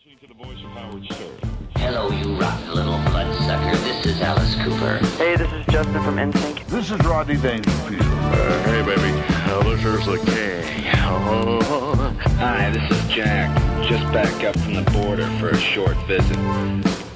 [0.00, 1.58] listening to the voice of Howard Stern.
[1.76, 3.76] Hello, you rotten little bloodsucker.
[3.78, 4.96] This is Alice Cooper.
[5.18, 6.66] Hey, this is Justin from NSYNC.
[6.68, 8.00] This is Rodney Dangerfield.
[8.00, 9.22] Uh, hey, baby.
[9.28, 10.84] Uh, this is the king.
[11.02, 12.16] Oh.
[12.38, 13.54] Hi, this is Jack.
[13.86, 16.36] Just back up from the border for a short visit.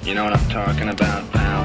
[0.03, 1.64] You know what I'm talking about, pal?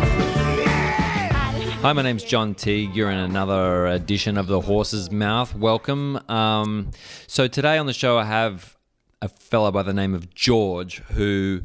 [1.82, 2.96] Hi, my name's John Teague.
[2.96, 5.54] You're in another edition of The Horse's Mouth.
[5.54, 6.18] Welcome.
[6.30, 6.92] Um,
[7.28, 8.79] so, today on the show, I have
[9.22, 11.62] a fellow by the name of George who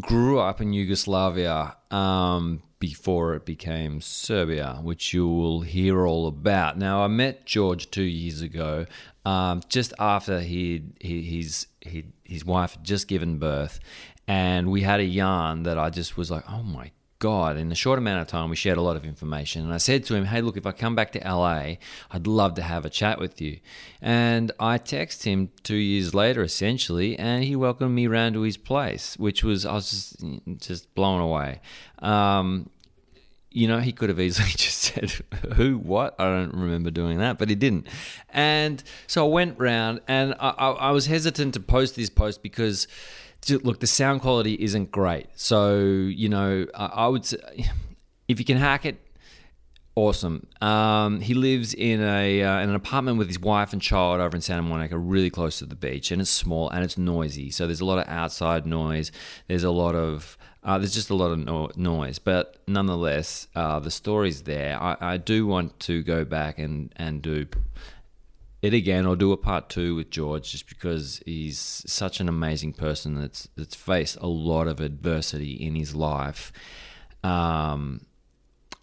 [0.00, 6.78] grew up in Yugoslavia um, before it became Serbia, which you will hear all about.
[6.78, 8.86] Now, I met George two years ago,
[9.24, 13.80] um, just after he, he his he, his wife had just given birth,
[14.28, 17.74] and we had a yarn that I just was like, oh my God, in a
[17.74, 19.62] short amount of time, we shared a lot of information.
[19.62, 21.74] And I said to him, Hey, look, if I come back to LA,
[22.10, 23.60] I'd love to have a chat with you.
[24.00, 28.56] And I texted him two years later, essentially, and he welcomed me round to his
[28.56, 31.60] place, which was, I was just, just blown away.
[31.98, 32.70] Um,
[33.50, 35.12] you know, he could have easily just said,
[35.56, 36.18] Who, what?
[36.18, 37.86] I don't remember doing that, but he didn't.
[38.30, 42.42] And so I went round and I, I, I was hesitant to post this post
[42.42, 42.88] because
[43.48, 45.26] look, the sound quality isn't great.
[45.34, 47.38] So, you know, I, I would say
[48.28, 49.00] if you can hack it,
[49.94, 50.46] awesome.
[50.60, 54.36] Um, he lives in a uh, in an apartment with his wife and child over
[54.36, 57.50] in Santa Monica, really close to the beach, and it's small and it's noisy.
[57.50, 59.10] So there's a lot of outside noise.
[59.48, 63.80] There's a lot of uh, there's just a lot of no- noise, but nonetheless, uh,
[63.80, 64.80] the story's there.
[64.80, 67.46] I, I do want to go back and and do
[68.62, 72.72] it again or do a part two with George just because he's such an amazing
[72.72, 76.52] person that's that's faced a lot of adversity in his life.
[77.24, 78.06] Um,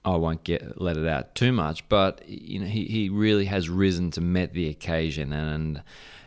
[0.04, 3.70] I won't get let it out too much, but you know he, he really has
[3.70, 5.84] risen to met the occasion and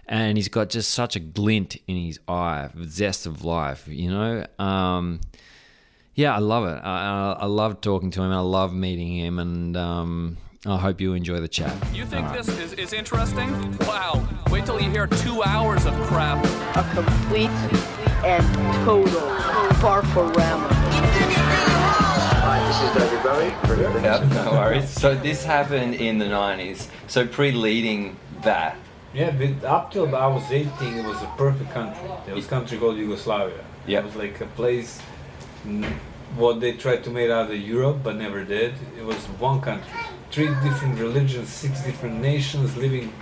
[0.06, 4.44] and he's got just such a glint in his eye, zest of life, you know.
[4.58, 5.20] Um,
[6.16, 6.80] yeah, I love it.
[6.84, 8.32] I, I, I love talking to him.
[8.32, 11.74] I love meeting him, and um, I hope you enjoy the chat.
[11.94, 13.48] You think this is, is interesting?
[13.78, 14.28] Wow.
[14.50, 16.44] Wait till you hear two hours of crap.
[16.76, 17.48] a complete
[18.22, 18.44] and
[18.84, 19.22] total
[19.80, 20.68] farforama.
[22.42, 24.02] Hi, this is David Bowie.
[24.02, 24.90] Yep, no worries.
[24.90, 26.88] So this happened in the '90s.
[27.06, 28.76] So pre-leading that,
[29.14, 32.06] Yeah, but up till I was 18, it was a perfect country.
[32.26, 33.64] There was a country called Yugoslavia.
[33.86, 34.00] Yeah.
[34.00, 35.00] It was like a place,
[36.36, 38.74] what they tried to make out of Europe, but never did.
[38.98, 39.90] It was one country.
[40.30, 43.12] Three different religions, six different nations living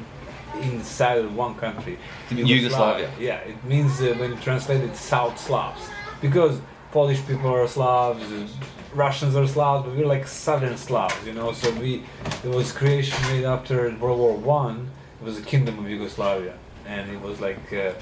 [0.62, 1.98] inside of one country.
[2.30, 3.10] Yugoslavia.
[3.18, 5.88] Yeah, it means uh, when you translate it, South Slavs.
[6.20, 6.60] Because
[6.92, 8.22] Polish people are Slavs,
[8.94, 11.52] Russians are Slavs, but we're like Southern Slavs, you know.
[11.52, 12.02] So we,
[12.44, 14.90] it was creation made after World War One.
[15.20, 17.92] It was a kingdom of Yugoslavia, and it was like uh,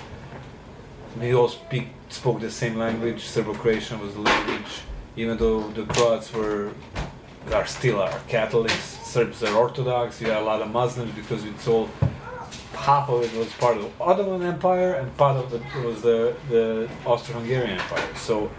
[1.21, 3.22] we all speak spoke the same language.
[3.25, 4.83] Serbo-Croatian was the language,
[5.16, 6.72] even though the Croats were
[7.53, 8.99] are still are Catholics.
[9.05, 10.21] Serbs are Orthodox.
[10.21, 11.89] You have a lot of Muslims because it's all
[12.73, 16.37] half of it was part of the Ottoman Empire and part of it was the,
[16.49, 18.15] the Austro-Hungarian Empire.
[18.17, 18.51] So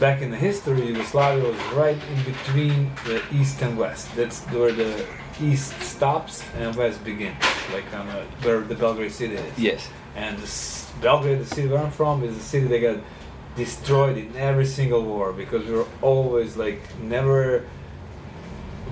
[0.00, 4.14] back in the history, Yugoslavia was right in between the east and west.
[4.16, 5.06] That's where the
[5.40, 7.36] east stops and west begins,
[7.72, 9.58] like on a, where the Belgrade city is.
[9.58, 12.98] yes, And this Belgrade, the city where I'm from, is a city that got
[13.56, 17.64] destroyed in every single war because we were always like never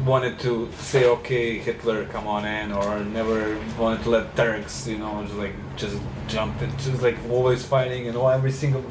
[0.05, 4.99] wanted to say okay Hitler come on in or never wanted to let Turks you
[4.99, 6.71] know just like just jump in.
[6.79, 8.83] Just like always fighting and all every single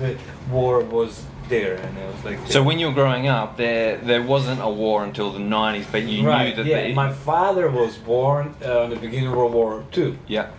[0.51, 4.21] war was there and it was like So when you were growing up, there there
[4.21, 7.69] wasn't a war until the '90s, but you right knew that yeah the my father
[7.69, 10.17] was born uh, in the beginning of World War Two.
[10.27, 10.51] Yeah.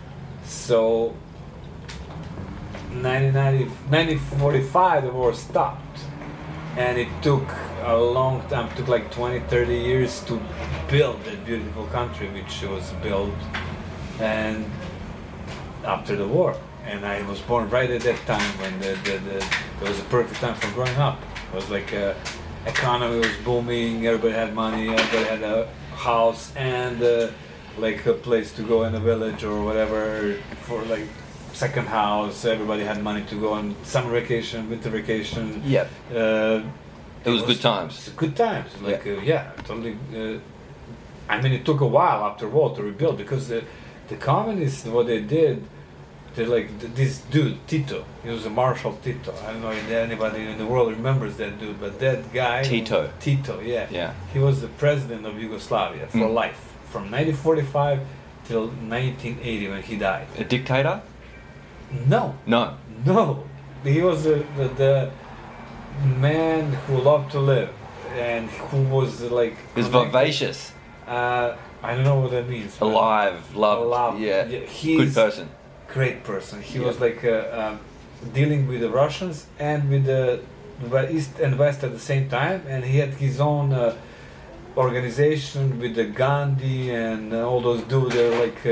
[0.43, 1.15] So,
[2.91, 5.99] 1990, 1945, the war stopped.
[6.77, 7.47] And it took
[7.83, 10.41] a long time, it took like 20, 30 years to
[10.89, 13.33] build that beautiful country, which was built
[14.19, 14.65] and
[15.83, 16.55] after the war.
[16.85, 20.03] And I was born right at that time when the, the, the, it was a
[20.03, 21.19] perfect time for growing up.
[21.51, 22.13] It was like uh,
[22.65, 27.29] economy was booming, everybody had money, everybody had a house and uh,
[27.77, 31.07] like a place to go in a village or whatever for like
[31.53, 32.45] second house.
[32.45, 35.61] Everybody had money to go on summer vacation, winter vacation.
[35.65, 35.87] Yeah.
[36.13, 36.61] Uh,
[37.25, 37.93] It was good times.
[38.07, 38.69] it's good times.
[38.81, 39.95] Like yeah, uh, yeah totally.
[40.15, 40.39] Uh,
[41.29, 43.61] I mean, it took a while after war to rebuild because the
[44.09, 45.63] the communists what they did.
[46.35, 48.05] They like th- this dude Tito.
[48.23, 49.33] He was a Marshal Tito.
[49.45, 53.09] I don't know if anybody in the world remembers that dude, but that guy Tito.
[53.19, 53.87] Tito, yeah.
[53.91, 54.13] Yeah.
[54.33, 56.33] He was the president of Yugoslavia for Mm.
[56.43, 57.99] life, from 1945
[58.47, 60.25] till 1980 when he died.
[60.39, 61.01] a dictator.
[62.07, 63.43] No, No, no.
[63.83, 65.11] he was the, the, the
[66.19, 67.69] man who loved to live
[68.15, 70.71] and who was like He was connected- vivacious,
[71.07, 72.79] Uh, I don't know what that means.
[72.79, 73.81] alive, loved.
[73.81, 74.19] Alive.
[74.19, 75.49] Yeah, Yeah, good person.
[75.87, 76.61] Great person.
[76.61, 76.85] He Yeah.
[76.87, 77.79] was like uh, um,
[78.33, 80.39] dealing with the Russians and with the
[81.11, 83.93] East and West at the same time, and he had his own uh,
[84.77, 88.15] organization with the Gandhi and uh, all those dudes.
[88.15, 88.65] They were like.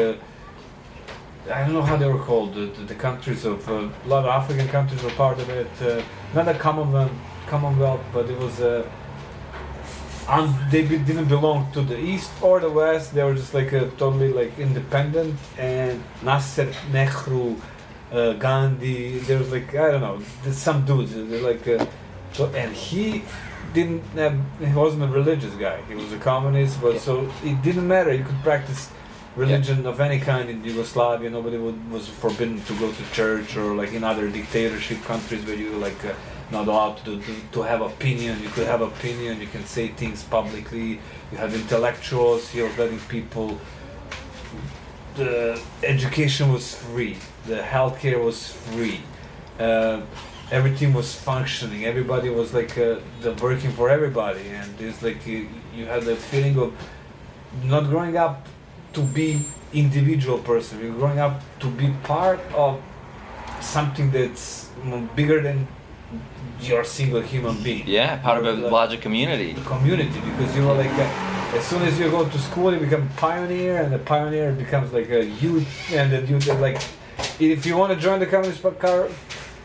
[1.48, 2.54] Uh, I don't know how they were called.
[2.54, 5.70] The, the, the countries of uh, a lot of African countries were part of it.
[5.82, 6.02] Uh,
[6.34, 7.12] not a Commonwealth,
[7.48, 8.60] Commonwealth, but it was.
[8.60, 8.88] Uh,
[10.28, 13.14] un, they be, didn't belong to the East or the West.
[13.14, 15.36] They were just like a totally like independent.
[15.58, 17.56] And Nasser Nehru,
[18.12, 19.20] uh, Gandhi.
[19.20, 20.22] There was like I don't know.
[20.52, 21.14] Some dudes.
[21.14, 21.68] They're like.
[21.68, 21.86] Uh,
[22.34, 23.24] so, and he
[23.74, 24.38] didn't have.
[24.60, 25.82] He wasn't a religious guy.
[25.88, 26.80] He was a communist.
[26.82, 27.00] But Yeah.
[27.00, 28.14] so it didn't matter.
[28.14, 28.92] You could practice
[29.36, 31.30] religion of any kind in Yugoslavia.
[31.30, 35.56] Nobody would, was forbidden to go to church or like in other dictatorship countries where
[35.56, 36.14] you like uh,
[36.52, 38.42] not allowed to, to to have opinion.
[38.42, 39.40] You could have opinion.
[39.40, 41.00] You can say things publicly.
[41.32, 42.54] You have intellectuals.
[42.54, 43.60] Was letting people.
[45.16, 47.18] The education was free.
[47.46, 49.02] The healthcare was free.
[49.60, 50.02] Uh,
[50.52, 51.86] everything was functioning.
[51.86, 56.16] Everybody was like uh, the working for everybody, and it's like you, you had the
[56.16, 56.74] feeling of
[57.64, 58.48] not growing up
[58.94, 59.42] to be
[59.74, 60.80] individual person.
[60.80, 62.82] You're growing up to be part of
[63.62, 64.70] something that's
[65.16, 65.68] bigger than
[66.62, 67.84] your single human being.
[67.88, 69.54] Yeah, part of a You're larger community.
[69.66, 73.04] community because you know like uh, as soon as you go to school you become
[73.04, 76.82] a pioneer and the pioneer becomes like a youth and then you then, like
[77.40, 78.62] if you want to join the communist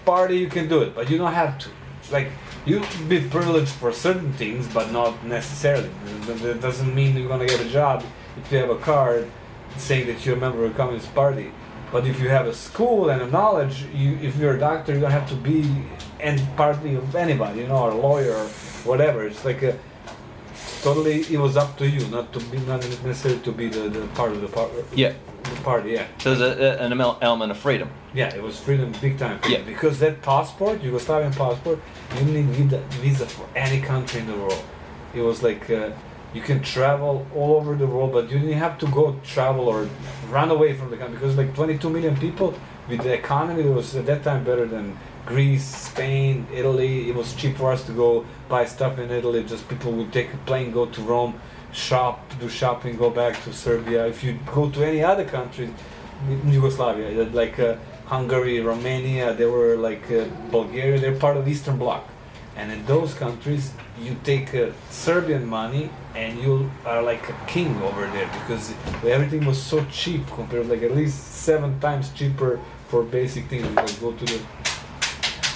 [0.05, 1.69] party you can do it but you don't have to
[2.13, 2.29] like
[2.67, 5.91] you be privileged for certain things but not necessarily
[6.27, 8.03] that doesn't mean you're gonna get a job
[8.37, 9.31] if you have a card
[9.77, 11.51] saying that you're a member of the communist party
[11.93, 15.01] but if you have a school and a knowledge, you, if you're a doctor, you
[15.01, 15.71] don't have to be
[16.19, 18.47] and partly of anybody, you know, or a lawyer or
[18.83, 19.25] whatever.
[19.25, 19.79] It's like a
[20.83, 21.21] totally.
[21.33, 24.33] It was up to you, not to be, not necessarily to be the, the part
[24.33, 24.83] of the party.
[24.97, 25.13] Yeah.
[25.45, 27.91] The party, yeah, So there's a, a- an element of freedom.
[28.15, 28.35] yeah.
[28.35, 29.39] It was freedom, big time.
[29.41, 29.61] Freedom.
[29.63, 29.73] Yeah.
[29.73, 31.79] Because that passport, Yugoslavian passport,
[32.15, 34.65] you didn't need visa, visa for any country in the world.
[35.15, 35.71] It was like.
[35.71, 35.91] Uh,
[36.35, 39.89] you can travel all over the world, but you didn't have to go travel or
[40.29, 42.53] run away from the country because like 22 million people
[42.89, 47.09] with the economy that was at that time better than Greece, Spain, Italy.
[47.09, 49.45] It was cheap for us to go buy stuff in Italy.
[49.45, 51.41] Just people would take a plane, go to Rome,
[51.73, 54.07] shop, do shopping, go back to Serbia.
[54.07, 55.73] If you go to any other country,
[56.47, 57.77] Yugoslavia, like uh,
[58.07, 60.99] Hungary, Romania, they were like uh, Bulgaria.
[60.99, 62.07] They're part of the Eastern Bloc.
[62.57, 67.75] And in those countries, you take uh, Serbian money and you are like a king
[67.83, 68.73] over there because
[69.05, 73.65] everything was so cheap compared, like at least seven times cheaper for basic things.
[73.69, 74.39] You like go to the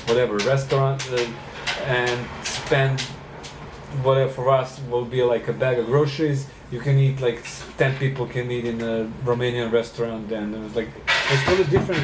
[0.06, 1.24] whatever restaurant uh,
[1.84, 3.00] and spend
[4.02, 6.46] whatever for us will be like a bag of groceries.
[6.70, 7.42] You can eat like
[7.78, 10.88] ten people can eat in a Romanian restaurant, and it was like
[11.30, 12.02] it's totally different.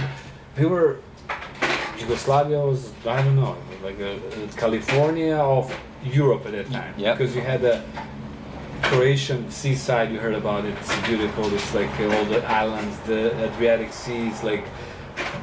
[0.57, 0.99] We were
[1.99, 5.75] Yugoslavia was I don't know like a, a California of
[6.05, 7.19] Europe at that time Yep.
[7.19, 7.83] because you had the
[8.89, 10.13] Croatian seaside.
[10.13, 10.77] You heard about it.
[10.79, 11.53] It's beautiful.
[11.55, 14.65] It's like uh, all the islands, the Adriatic Sea is like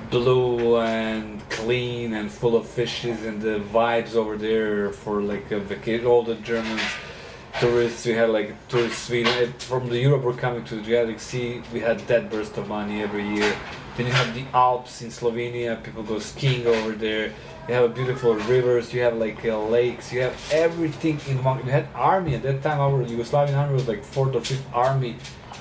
[0.09, 5.59] blue and clean and full of fishes and the vibes over there for like a
[5.59, 6.05] vacation.
[6.05, 6.81] All the Germans
[7.59, 8.05] tourists.
[8.05, 11.61] We had like tourists Sweden from the Europe were coming to the Adriatic Sea.
[11.73, 13.53] We had that burst of money every year.
[13.97, 15.83] Then you have the Alps in Slovenia.
[15.83, 17.33] People go skiing over there.
[17.71, 18.93] You have beautiful rivers.
[18.93, 20.11] You have like uh, lakes.
[20.11, 21.63] You have everything in one.
[21.65, 22.81] We had army at that time.
[22.81, 25.15] Our Yugoslavian army was like fourth or fifth army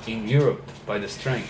[0.09, 1.49] in Europe by the strength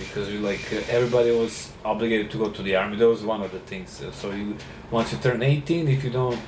[0.00, 2.96] because we like uh, everybody was obligated to go to the army.
[2.96, 4.02] That was one of the things.
[4.02, 4.56] Uh, so you
[4.90, 6.40] once you turn 18, if you don't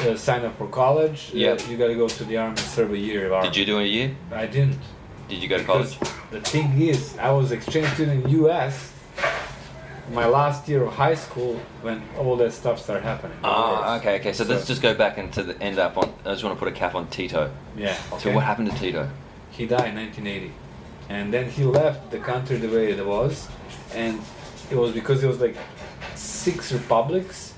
[0.00, 2.92] uh, sign up for college, uh, you got to go to the army and serve
[2.92, 3.48] a year of army.
[3.48, 4.14] Did you do a year?
[4.30, 4.78] I didn't.
[5.30, 6.14] Did you go to Because college?
[6.32, 8.92] the thing is, I was exchange student in U.S.
[10.12, 13.36] My last year of high school when all that stuff started happening.
[13.42, 14.32] Ah, okay, okay.
[14.32, 16.12] So, let's just go back into the end up on.
[16.24, 17.50] I just want to put a cap on Tito.
[17.76, 17.94] Yeah.
[18.18, 19.08] So what happened to Tito?
[19.50, 20.52] He died in 1980,
[21.08, 23.48] and then he left the country the way it was,
[23.94, 24.20] and
[24.70, 25.56] it was because it was like
[26.14, 27.54] six republics,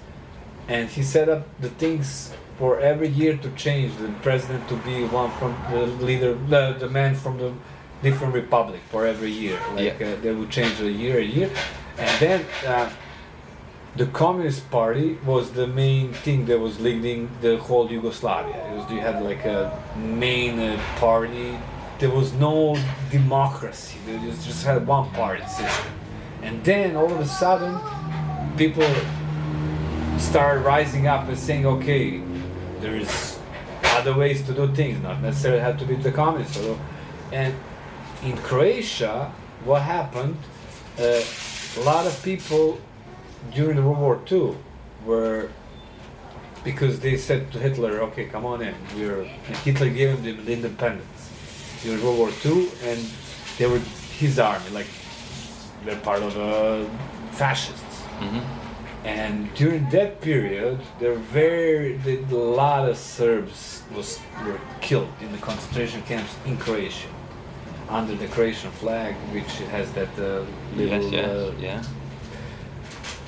[0.68, 5.04] and he set up the things for every year to change the president to be
[5.06, 7.52] one from the leader, the, the man from the
[8.02, 9.58] different republic for every year.
[9.74, 10.06] Like Yeah.
[10.08, 11.50] uh, they would change a year, a year,
[11.98, 12.46] and then.
[12.66, 12.90] Uh,
[13.96, 18.54] the Communist Party was the main thing that was leading the whole Yugoslavia.
[18.70, 21.58] It was you had like a main uh, party.
[21.98, 22.76] There was no
[23.10, 23.98] democracy.
[24.06, 25.92] They just had one party system.
[26.42, 27.76] And then all of a sudden,
[28.56, 28.88] people
[30.18, 32.22] started rising up and saying, okay,
[32.78, 33.40] there's
[33.82, 36.56] other ways to do things, not necessarily have to be the communists.
[37.32, 37.52] And
[38.22, 39.32] in Croatia,
[39.64, 40.36] what happened?
[40.96, 41.20] Uh,
[41.78, 42.78] a lot of people
[43.54, 44.56] during the World War II
[45.06, 45.48] were
[46.64, 50.52] because they said to Hitler, "Okay, come on in." We're and Hitler gave them the
[50.52, 51.20] independence
[51.82, 52.98] during World War II, and
[53.58, 53.80] they were
[54.18, 54.90] his army, like
[55.84, 56.84] they're part of uh,
[57.32, 57.96] fascists.
[58.20, 58.42] Mhm.
[59.04, 65.30] And during that period, there were very a lot of Serbs was were killed in
[65.36, 67.08] the concentration camps in Croatia
[67.88, 70.44] under the Croatian flag, which has that uh,
[70.76, 71.82] little Yes, yes, uh, yeah.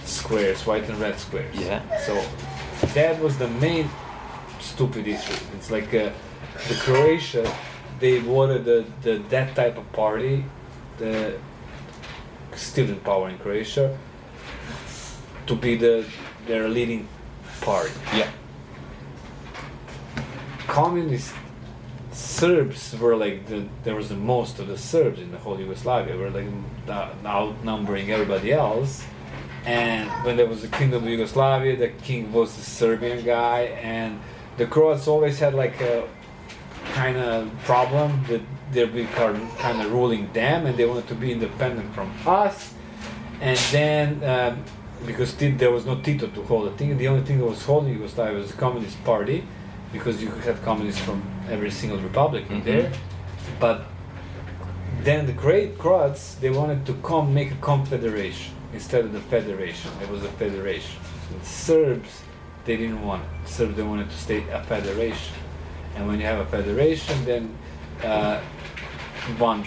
[0.04, 1.54] squares, white and red squares.
[1.56, 1.82] Yeah.
[2.06, 2.22] So
[2.94, 3.88] that was the main
[4.60, 5.34] stupid issue.
[5.56, 6.10] It's like uh,
[6.68, 7.50] the Croatia,
[7.98, 10.44] they wanted the, the that type of party,
[10.98, 11.38] the
[12.54, 13.96] still in power in Croatia,
[15.46, 16.04] to be the
[16.46, 17.06] their leading
[17.60, 17.92] party.
[18.14, 18.30] Yeah.
[20.66, 21.34] Communist
[22.20, 26.16] Serbs were like the there was the most of the Serbs in the whole Yugoslavia
[26.16, 26.46] were like
[27.24, 29.04] outnumbering everybody else.
[29.64, 34.20] And when there was the kingdom of Yugoslavia, the king was the Serbian guy, and
[34.56, 36.08] the Croats always had like a
[36.92, 38.40] kind of problem that
[38.72, 42.74] they're kind of ruling them, and they wanted to be independent from us.
[43.40, 44.64] And then, um,
[45.06, 47.92] because there was no Tito to hold the thing, the only thing that was holding
[47.92, 49.44] Yugoslavia was the Communist Party,
[49.92, 52.64] because you had communists from every single republic in Mhm.
[52.64, 52.90] there.
[53.58, 53.82] But
[55.04, 59.90] then the great Croats, they wanted to come make a confederation instead of the federation.
[60.02, 61.00] It was a federation.
[61.42, 62.22] Serbs,
[62.64, 63.48] they didn't want it.
[63.48, 65.34] Serbs, they wanted to stay a federation.
[65.96, 67.50] And when you have a federation, then
[68.04, 68.38] uh,
[69.38, 69.64] one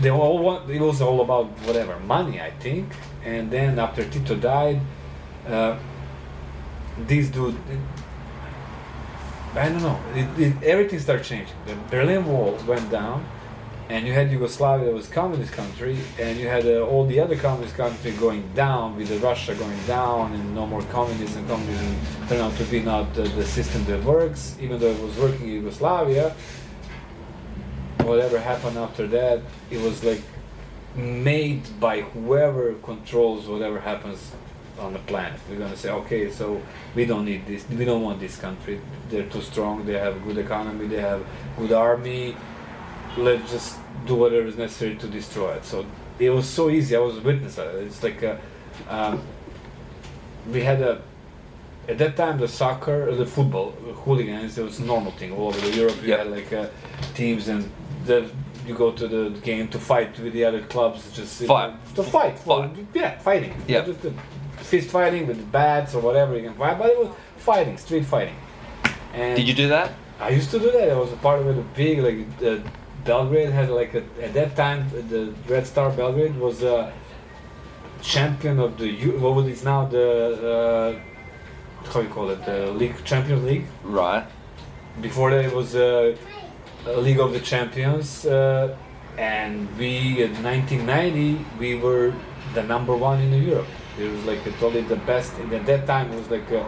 [0.00, 2.84] they all want it was all about whatever money i think
[3.24, 4.80] and then after tito died
[5.48, 5.76] uh,
[7.06, 7.54] this dude
[9.56, 10.00] i don't know.
[10.14, 11.56] It, it, everything started changing.
[11.66, 13.24] The berlin wall went down
[13.88, 17.36] and you had yugoslavia that was communist country and you had uh, all the other
[17.36, 21.96] communist countries going down with russia going down and no more communism communism
[22.28, 24.56] turned out to be not the, the system that works.
[24.60, 26.34] Even though it was working in yugoslavia
[28.04, 30.22] whatever happened after that, it was like
[30.94, 34.32] made by whoever controls whatever happens
[34.78, 35.38] on the planet.
[35.48, 36.60] We're gonna say, okay, so
[36.94, 37.64] we don't need this.
[37.68, 38.80] We don't want this country.
[39.08, 39.84] They're too strong.
[39.86, 40.86] They have a good economy.
[40.86, 41.24] They have
[41.56, 42.36] good army.
[43.16, 45.64] Let's just do whatever is necessary to destroy it.
[45.64, 45.86] So
[46.18, 46.96] it was so easy.
[46.96, 47.58] I was a witness.
[47.58, 48.40] It's like a,
[48.88, 49.22] um,
[50.50, 51.00] we had a
[51.88, 53.72] at that time the soccer, the football,
[54.04, 56.00] hooligans, it was a normal thing all over the Europe.
[56.02, 56.18] You Yep.
[56.18, 56.66] had like uh,
[57.14, 57.70] teams and
[58.06, 58.30] the,
[58.66, 61.74] you go to the game to fight with the other clubs, just Fight.
[61.94, 62.70] to fight, Fight.
[62.94, 63.88] yeah, fighting, Yep.
[64.64, 68.04] The fist fighting with bats or whatever you can fight, but it was fighting, street
[68.04, 68.36] fighting.
[69.12, 69.92] And Did you do that?
[70.20, 70.90] I used to do that.
[70.90, 71.58] I was a part of it.
[71.58, 72.58] A big like uh,
[73.04, 76.92] Belgrade had like a, at that time the Red Star Belgrade was a
[78.02, 80.08] champion of the what was it now the
[80.54, 83.66] uh, how you call it the league Champions League.
[83.82, 84.24] Right.
[85.00, 86.16] Before that it was uh,
[86.86, 88.76] a League of the Champions, uh,
[89.18, 92.12] and we in 1990 we were
[92.54, 93.66] the number one in Europe.
[93.98, 95.32] It was like totally the best.
[95.38, 96.50] And at that time it was like.
[96.50, 96.64] Uh,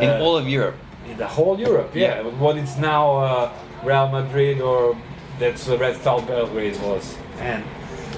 [0.00, 0.76] In uh, all of Europe.
[1.10, 2.20] in the whole Europe, yeah.
[2.22, 2.42] Yeah.
[2.44, 3.52] What it's now uh,
[3.84, 4.96] Real Madrid or
[5.38, 7.62] that's the Red Star Belgrade was, and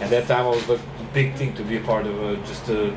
[0.02, 0.80] at that time it was a
[1.12, 2.90] big thing to be a part of a, just a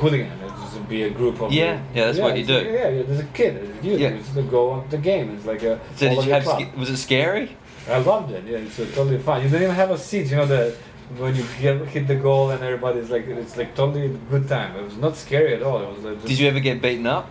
[0.00, 2.70] hooligan, uh, just to be a group of Yeah, yeah, that's what you it's- do.
[2.70, 4.08] Yeah, yeah, there's a kid, a youth, Yeah.
[4.18, 5.26] it's to go on the game.
[5.34, 6.44] It's like a So did you have?
[6.44, 6.62] club.
[6.76, 7.46] Was it scary?
[7.90, 8.44] I loved it.
[8.46, 9.42] Yeah, it's uh, totally fun.
[9.42, 10.30] You don't even have a seat.
[10.30, 10.74] You know the
[11.18, 14.76] when you hit, hit the goal and everybody's like it's like totally good time.
[14.76, 15.82] It was not scary at all.
[15.82, 17.30] It was like Did you ever get beaten up?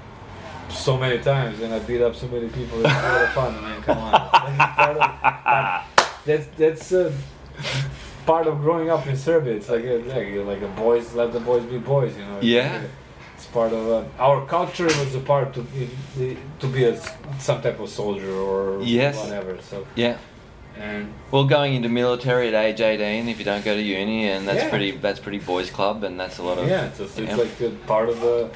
[0.70, 2.80] so many times and I beat up so many people.
[2.80, 3.82] It's a lot of fun, man.
[3.82, 4.12] Come on.
[4.12, 5.82] That's part of-
[6.26, 7.12] that's that's uh,
[8.26, 9.54] part of growing up in Serbia.
[9.56, 12.16] It's like a, like, like a boys let the boys be boys.
[12.18, 12.40] You know.
[12.42, 12.82] Yeah.
[12.84, 12.90] a-
[13.36, 14.86] it's part of uh, our culture.
[14.86, 15.90] It was a part to be
[16.60, 16.96] to be a,
[17.40, 19.18] some type of soldier or Yes.
[19.18, 19.58] whatever.
[19.62, 20.18] So Yeah.
[20.78, 24.48] And Well, going into military at age 18, if you don't go to uni, and
[24.48, 24.70] that's Yeah.
[24.70, 27.70] pretty that's pretty boys club, and that's a lot of yeah, it's, it's like a
[27.88, 28.50] part of the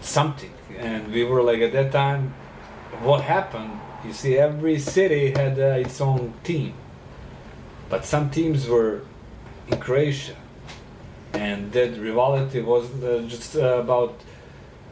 [0.00, 0.52] something.
[0.78, 2.34] And we were like at that time,
[3.02, 3.72] what happened?
[4.04, 6.72] You see, every city had uh, its own team,
[7.90, 9.02] but some teams were
[9.68, 10.36] in Croatia,
[11.34, 14.14] and that rivalry wasn't uh, just uh, about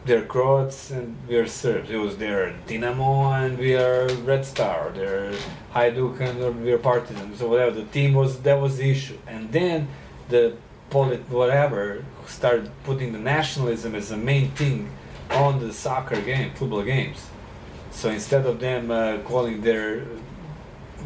[0.08, 1.90] they're Croats and we are Serbs.
[1.90, 4.90] It was their Dinamo and we are Red Star.
[4.94, 5.32] They're
[5.74, 7.36] Hajduk and we are Partizan.
[7.36, 9.18] So whatever the team was, that was the issue.
[9.26, 9.88] And then
[10.30, 10.56] the
[10.88, 14.90] polit whatever started putting the nationalism as the main thing
[15.30, 17.28] on the soccer game, football games.
[17.90, 20.06] So instead of them uh, calling their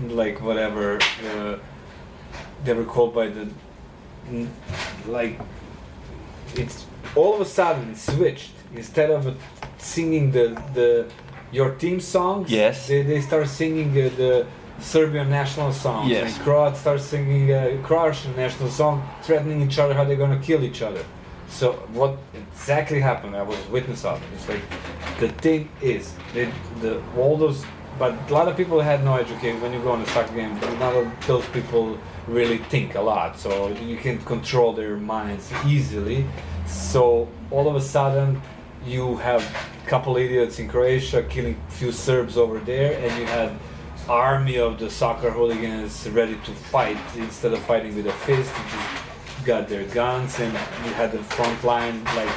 [0.07, 1.01] like whatever
[1.35, 1.59] uh,
[2.65, 3.49] they were called by the
[5.07, 5.41] like
[6.55, 9.37] it's all of a sudden it switched instead of
[9.79, 11.07] singing the the
[11.51, 12.89] your team songs Yes.
[12.89, 14.47] they, they start singing uh, the
[14.81, 16.11] Serbian national songs.
[16.11, 16.35] Yes.
[16.35, 20.63] and Croats start singing uh, Croatian national song threatening each other how they're gonna kill
[20.65, 21.05] each other.
[21.49, 24.29] So what exactly happened I was witness of it.
[24.35, 24.63] It's like
[25.21, 26.51] the thing is they,
[26.81, 27.65] the all those
[27.99, 30.59] but a lot of people had no education when you go on a soccer game
[30.79, 33.39] none of those people really think a lot.
[33.39, 36.25] So you can control their minds easily.
[36.67, 38.41] So all of a sudden
[38.87, 43.53] you have a couple idiots in croatia killing few serbs over there and you had
[44.09, 48.65] army of the soccer hooligans ready to fight instead of fighting with a fist you
[48.71, 49.03] just
[49.45, 52.31] got their guns and you had the front line like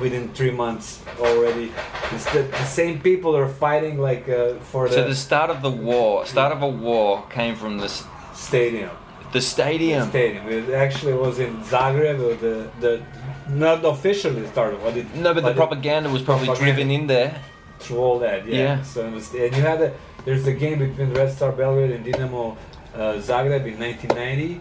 [0.00, 1.72] within three months already.
[2.12, 5.70] Instead the same people are fighting like uh, for the, So the start of the
[5.70, 8.04] war, start of a war, came from this
[8.34, 8.90] stadium
[9.32, 10.08] the stadium.
[10.10, 10.48] stadium.
[10.48, 12.18] It actually was in Zagreb.
[12.40, 13.02] The the
[13.48, 16.74] not officially started, but it No, but the it- propaganda was probably propaganda.
[16.74, 17.34] driven in there.
[17.80, 18.46] through all that.
[18.46, 18.56] Yeah.
[18.62, 18.82] Yeah.
[18.82, 19.92] So it was, and you had a
[20.26, 22.56] there's a game between Red Star Belgrade and Dinamo
[22.94, 24.60] uh, Zagreb in 1990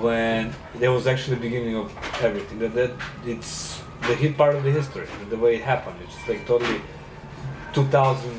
[0.00, 1.92] when there was actually the beginning of
[2.22, 2.58] everything.
[2.60, 2.92] That that
[3.26, 5.06] it's the hit part of the history.
[5.30, 5.96] The way it happened.
[6.04, 6.80] It's just like totally
[7.72, 8.30] 2,000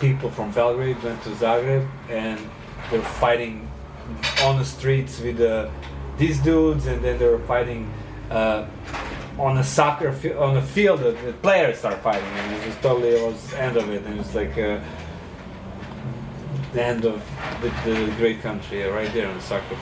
[0.00, 2.38] people from Belgrade went to Zagreb and
[2.90, 3.69] they're fighting
[4.42, 5.68] on the streets with uh,
[6.18, 7.92] these dudes, and then they were fighting
[8.30, 8.66] uh,
[9.38, 11.00] on a soccer fi- on a field.
[11.00, 14.20] The, the players start fighting, and it was totally it was end of it, and
[14.20, 14.78] it's like uh,
[16.72, 17.22] the end of
[17.62, 19.76] the, the great country uh, right there on the soccer.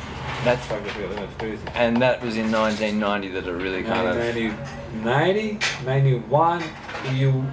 [0.44, 1.12] That's- soccer field.
[1.12, 1.62] That's crazy.
[1.75, 4.16] And that was in 1990 that it really kind of.
[4.16, 4.54] 90,
[5.02, 6.62] 90, 91,
[7.12, 7.44] you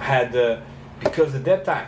[0.00, 0.60] had, uh,
[1.00, 1.86] because at that time,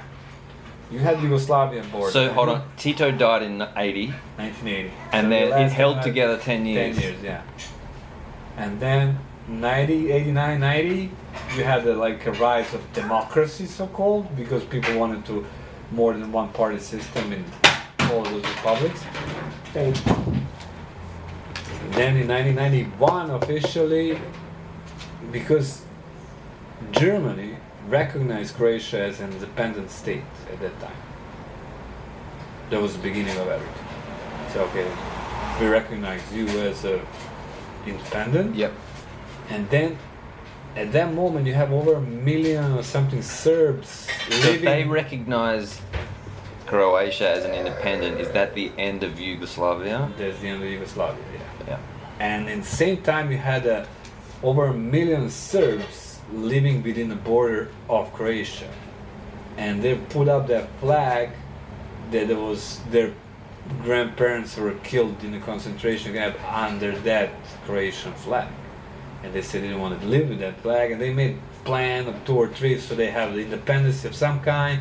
[0.91, 2.13] you had Yugoslavia on board.
[2.13, 4.91] So hold on, Tito died in 80, 1980.
[5.13, 6.97] and So then the it held together 10 years.
[6.97, 7.43] 10 years, yeah.
[8.57, 11.11] And then 90, 89, 90,
[11.57, 15.47] you had like a rise of democracy, so called, because people wanted to
[15.93, 17.45] more than one party system in
[18.11, 19.05] all those republics.
[19.75, 19.95] And
[21.93, 24.19] then in 1991, officially,
[25.31, 25.83] because
[26.91, 27.58] Germany
[27.89, 30.23] recognized Croatia as an independent state
[30.53, 30.97] at that time.
[32.71, 33.85] That was the beginning of everything.
[34.53, 34.91] So okay,
[35.61, 37.01] we recognize you as a
[37.87, 38.55] independent.
[38.55, 38.73] Yep.
[39.51, 39.99] And then
[40.77, 43.89] at that moment you have over a million or something Serbs
[44.29, 44.65] So if living.
[44.65, 45.81] they recognize
[46.67, 50.11] Croatia as an independent, is that the end of Yugoslavia?
[50.19, 51.67] That's the end of Yugoslavia, yeah.
[51.67, 51.79] Yeah.
[52.21, 53.87] And in the same time you had uh,
[54.43, 58.69] over a million Serbs living within the border of Croatia.
[59.57, 61.31] And they put up that flag
[62.11, 63.13] that was their
[63.83, 67.31] grandparents were killed in a concentration camp under that
[67.65, 68.49] Croatian flag.
[69.23, 72.07] And they said they didn't want to live with that flag and they made plan
[72.07, 74.81] of two or three so they have the independence of some kind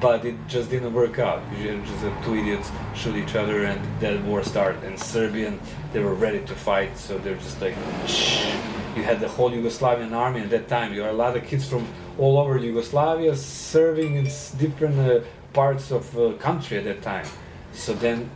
[0.00, 1.42] but it just didn't work out.
[1.58, 4.82] You just uh, two idiots shoot each other and that war started.
[4.84, 5.58] And Serbian,
[5.92, 7.74] they were ready to fight, so they're just like,
[8.06, 8.54] shh.
[8.98, 10.92] You had the whole Yugoslavian army at that time.
[10.92, 11.86] You had a lot of kids from
[12.18, 14.24] all over Yugoslavia serving in
[14.58, 15.20] different uh,
[15.52, 17.26] parts of uh, country at that time.
[17.72, 18.28] So then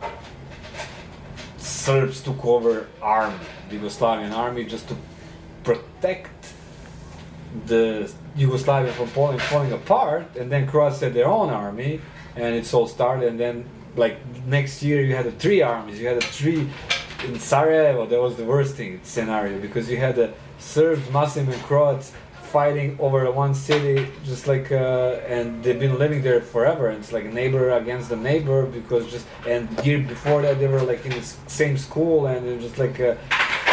[1.57, 4.95] Serbs took over army, the Yugoslavian army, just to
[5.65, 6.53] protect
[7.65, 11.99] the Yugoslavia from falling, falling apart, and then Croats had their own army,
[12.37, 13.27] and it's all started.
[13.27, 13.65] And then,
[13.97, 15.99] like next year, you had three armies.
[15.99, 16.69] You had three
[17.25, 18.05] in Sarajevo.
[18.05, 22.11] That was the worst thing scenario because you had the Serbs, Muslim, and Croats
[22.57, 26.87] fighting over one city, just like, uh, and they've been living there forever.
[26.89, 30.81] And it's like neighbor against the neighbor because just and year before that they were
[30.91, 32.99] like in the same school and they're just like.
[32.99, 33.15] Uh,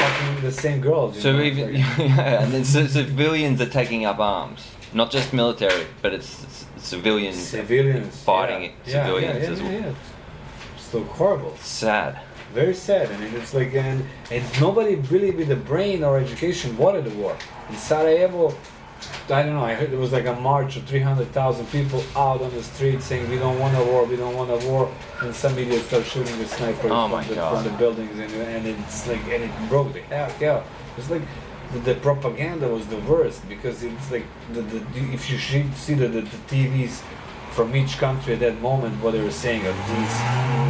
[0.01, 1.15] fucking the same girls.
[1.17, 4.61] you So know, even like- yeah, and then c- civilians are taking up arms,
[4.95, 7.37] not just military, but it's c- civilians.
[7.37, 8.69] civilians fighting yeah.
[8.71, 9.73] it- civilians yeah, yeah, as well.
[9.73, 9.95] yeah, yeah.
[10.91, 12.19] So horrible, Sad.
[12.53, 13.11] Very sad.
[13.11, 17.15] I mean, it's like and and nobody really with the brain or education wanted the
[17.17, 17.37] war.
[17.69, 18.55] In Sarajevo,
[19.29, 19.65] I don't know.
[19.65, 22.63] I heard it was like a march of three hundred thousand people out on the
[22.63, 25.87] street saying we don't want a war, we don't want a war, and some idiots
[25.87, 29.45] start shooting with snipers Oh from, the, from the buildings, and, and it's like and
[29.45, 30.33] it broke the hell.
[30.41, 30.65] Yeah,
[30.97, 31.23] it's like.
[31.73, 34.79] The, the propaganda was the worst because it's like the, the,
[35.15, 37.01] if you see see the, the, the TVs
[37.61, 40.17] from each country at that moment what they were saying of these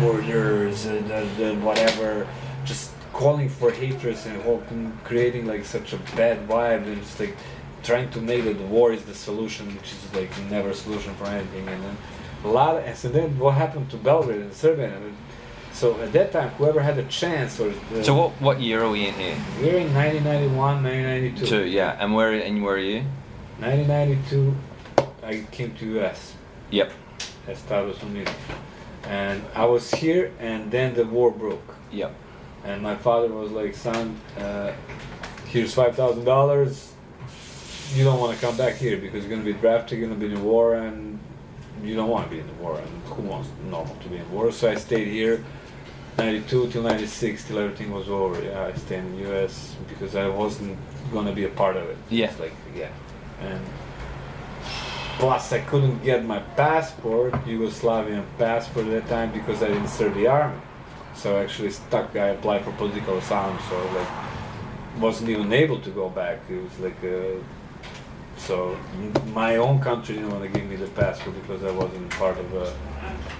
[0.02, 2.26] murders uh, the, the whatever
[2.64, 7.36] just calling for hatred and hoping, creating like such a bad vibe and just like
[7.82, 11.26] trying to make that war is the solution, which is like never a solution for
[11.26, 11.68] anything.
[11.68, 11.96] And then
[12.44, 14.96] a lot, of, and so then what happened to Belgrade and Serbia?
[14.96, 15.16] I mean,
[15.72, 18.90] so at that time, whoever had a chance or uh, So what what year are
[18.90, 19.36] we in here?
[19.60, 21.46] we're in 1991, 1992.
[21.46, 21.96] Two, yeah.
[22.00, 23.02] And where and where are you?
[23.58, 24.54] 1992,
[25.22, 26.34] I came to US.
[26.70, 26.92] Yep.
[27.48, 28.32] Estados Unidos.
[29.04, 31.74] And I was here, and then the war broke.
[31.90, 32.14] Yep.
[32.64, 34.72] And my father was like, "Son, uh,
[35.46, 36.92] here's five thousand dollars.
[37.94, 40.26] You don't want to come back here because you're gonna be drafted, you're gonna be
[40.26, 41.18] in a war, and
[41.82, 42.78] you don't want to be in the war.
[42.78, 45.42] And who wants normal to be in war?" So I stayed here,
[46.18, 48.40] 92 till 96, till everything was over.
[48.40, 49.74] Yeah, I stayed in the U.S.
[49.88, 50.78] because I wasn't
[51.12, 51.96] gonna be a part of it.
[52.10, 52.26] Yeah.
[52.26, 52.90] It's like yeah,
[53.40, 53.60] and
[55.20, 60.14] plus I couldn't get my passport, Yugoslavian passport at that time because I didn't serve
[60.14, 60.58] the army.
[61.14, 62.16] So actually stuck.
[62.16, 64.08] I applied for political asylum, so like
[64.98, 66.38] wasn't even able to go back.
[66.48, 67.38] It was like uh,
[68.38, 68.76] so
[69.34, 72.54] my own country didn't want to give me the passport because I wasn't part of
[72.54, 72.72] a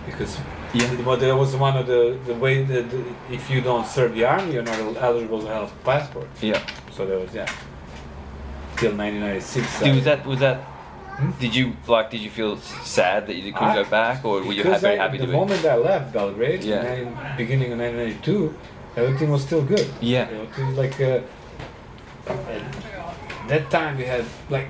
[0.05, 0.38] because
[0.75, 1.01] Yeah.
[1.03, 4.25] well, that was one of the the way that the, if you don't serve the
[4.25, 6.29] army, you're not eligible to have a passport.
[6.43, 6.61] Yeah.
[6.93, 7.47] So that was yeah.
[8.77, 9.81] Till 1996.
[9.81, 10.59] Dude, was that was that?
[11.38, 12.11] Did you like?
[12.11, 12.56] Did you feel
[12.98, 15.33] sad that you couldn't I- go back, or were you very I- happy the to
[15.33, 15.37] be?
[15.37, 16.92] moment I left Belgrade, Yeah.
[16.94, 17.06] in
[17.37, 18.54] beginning of 1992,
[18.96, 19.87] everything was still good.
[20.00, 20.28] Yeah.
[20.28, 21.20] It was like uh,
[22.28, 24.68] at that time we had like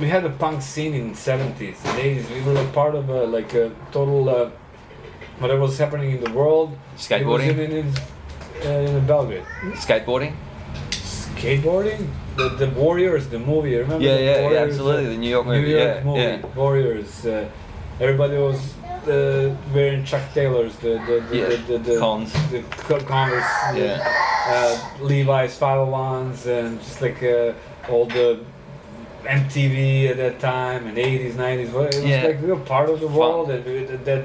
[0.00, 2.30] we had a punk scene in 70s, 80s.
[2.34, 4.50] We were like part of a like a total uh,
[5.40, 6.70] whatever was happening in the world.
[6.72, 7.48] It was Skateboarding?
[7.50, 7.86] in, in, in,
[8.66, 9.44] uh, in Belgrade.
[9.74, 10.34] Skateboarding?
[11.38, 12.06] Skateboarding.
[12.36, 13.74] The, the Warriors, the movie.
[13.76, 14.04] Remember?
[14.04, 16.20] Yeah, yeah, yeah, absolutely, uh, the New York New movie, York yeah, movie.
[16.20, 16.46] yeah.
[16.54, 17.26] Warriors.
[17.26, 17.48] Uh,
[18.00, 18.74] everybody was
[19.08, 22.32] uh, wearing Chuck Taylors, the the the, Yeah, the, the, the Cons.
[22.50, 23.98] the co- Converse, Yeah.
[24.46, 27.52] uh, Levi's 501s, and just like uh,
[27.90, 28.40] all the
[29.24, 31.72] MTV at that time and 80s, 90s.
[31.72, 32.22] Well, It was Yeah.
[32.26, 34.24] like we were part of the world, and we, that- that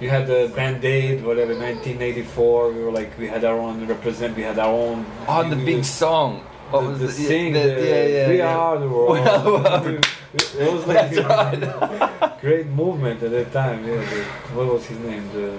[0.00, 2.72] you had the Band Aid, whatever, 1984.
[2.72, 4.36] We were like we had our own represent.
[4.36, 5.06] We had our own.
[5.28, 6.42] Oh, the big song.
[6.70, 8.56] What the, was the the, sing, the- the, yeah, yeah, we yeah.
[8.56, 9.12] are the world.
[9.12, 10.06] We are the world.
[10.34, 13.86] it was like That's a great movement at that time.
[13.86, 14.22] Yeah, the,
[14.56, 15.28] what was his name?
[15.32, 15.56] The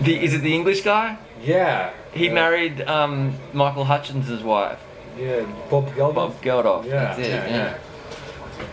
[0.00, 1.18] The, is it the English guy?
[1.42, 4.80] yeah, He married um, Michael Hutchence' wife,
[5.18, 6.14] Yeah, Bob Geldof.
[6.14, 6.84] Bob Geldof.
[6.86, 7.78] Yeah, That's it, yeah, yeah.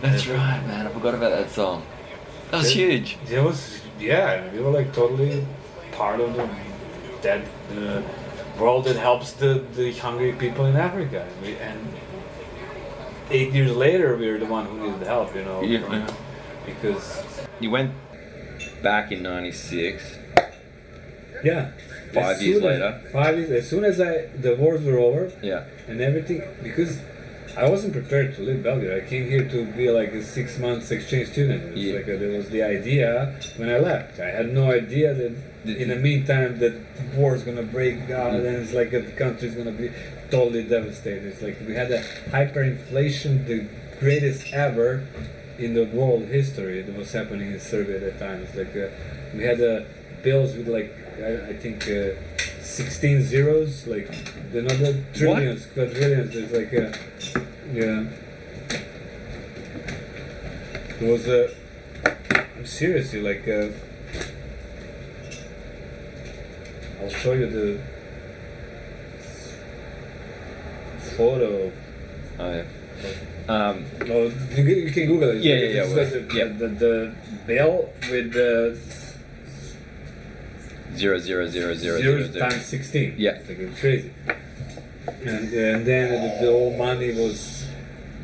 [0.00, 0.86] That's right, man.
[0.86, 1.82] I forgot about that song.
[2.50, 2.86] That was Yeah.
[2.86, 3.18] huge.
[3.30, 4.50] It was yeah.
[4.52, 5.46] We were like totally
[5.92, 6.48] part of the
[7.22, 7.42] that
[7.76, 8.02] uh,
[8.58, 11.26] world that helps the, the hungry people in Africa.
[11.28, 11.78] And, we, and
[13.30, 15.34] eight years later, we were the one who needed help.
[15.34, 16.14] You know, Yeah, from- yeah.
[16.66, 17.22] because
[17.60, 17.92] You went
[18.82, 20.18] back in '96.
[21.44, 21.70] yeah.
[22.12, 23.00] Five years as- later.
[23.12, 23.50] Five years.
[23.50, 25.64] As soon as I the wars were over, Yeah.
[25.88, 26.98] and everything because
[27.56, 29.02] I wasn't prepared to leave Belgrade.
[29.02, 31.62] I came here to be like a six months exchange student.
[31.64, 31.94] It was Yeah.
[31.96, 34.18] like a, was the idea when I left.
[34.20, 35.32] I had no idea that
[35.66, 36.72] Did in the meantime that
[37.14, 39.90] war is gonna break out and it's like the country is gonna be
[40.30, 41.24] totally devastated.
[41.26, 43.66] It's like we had a hyperinflation, the
[44.00, 45.04] greatest ever
[45.58, 48.42] in the world history that was happening in Serbia at that time.
[48.42, 48.88] It's like uh,
[49.36, 49.82] we had uh,
[50.22, 52.16] bills with like I, I think uh,
[52.72, 54.08] 16 zeros, like
[54.50, 56.34] they're not the trillions, quadrillions.
[56.34, 56.90] It's like uh,
[57.72, 58.04] yeah.
[61.00, 61.50] It was a
[62.64, 63.68] seriously like uh,
[67.02, 67.80] I'll show you the
[71.16, 71.72] photo.
[72.38, 72.64] Oh, yeah.
[73.48, 75.42] Um, No, you, you can Google it.
[75.42, 76.44] Yeah, yeah, yeah, like the, yeah.
[76.44, 77.14] the, the
[77.46, 78.78] bill with the
[81.02, 83.14] zero zero zero zero zero times 16.
[83.18, 83.30] Yeah.
[83.32, 84.12] It's like crazy.
[85.24, 87.66] And, and then the, the whole money was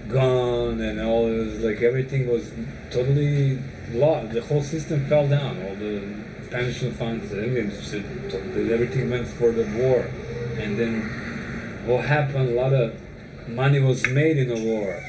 [0.08, 2.52] gone and all it was like everything was
[2.92, 3.58] totally
[3.90, 4.32] lost.
[4.32, 5.60] The whole system fell down.
[5.64, 6.02] All the
[6.50, 10.08] pension funds, everything, just, everything went for the war.
[10.62, 11.02] And then
[11.86, 12.50] what happened?
[12.50, 12.94] A lot of
[13.48, 15.02] money was made in the war,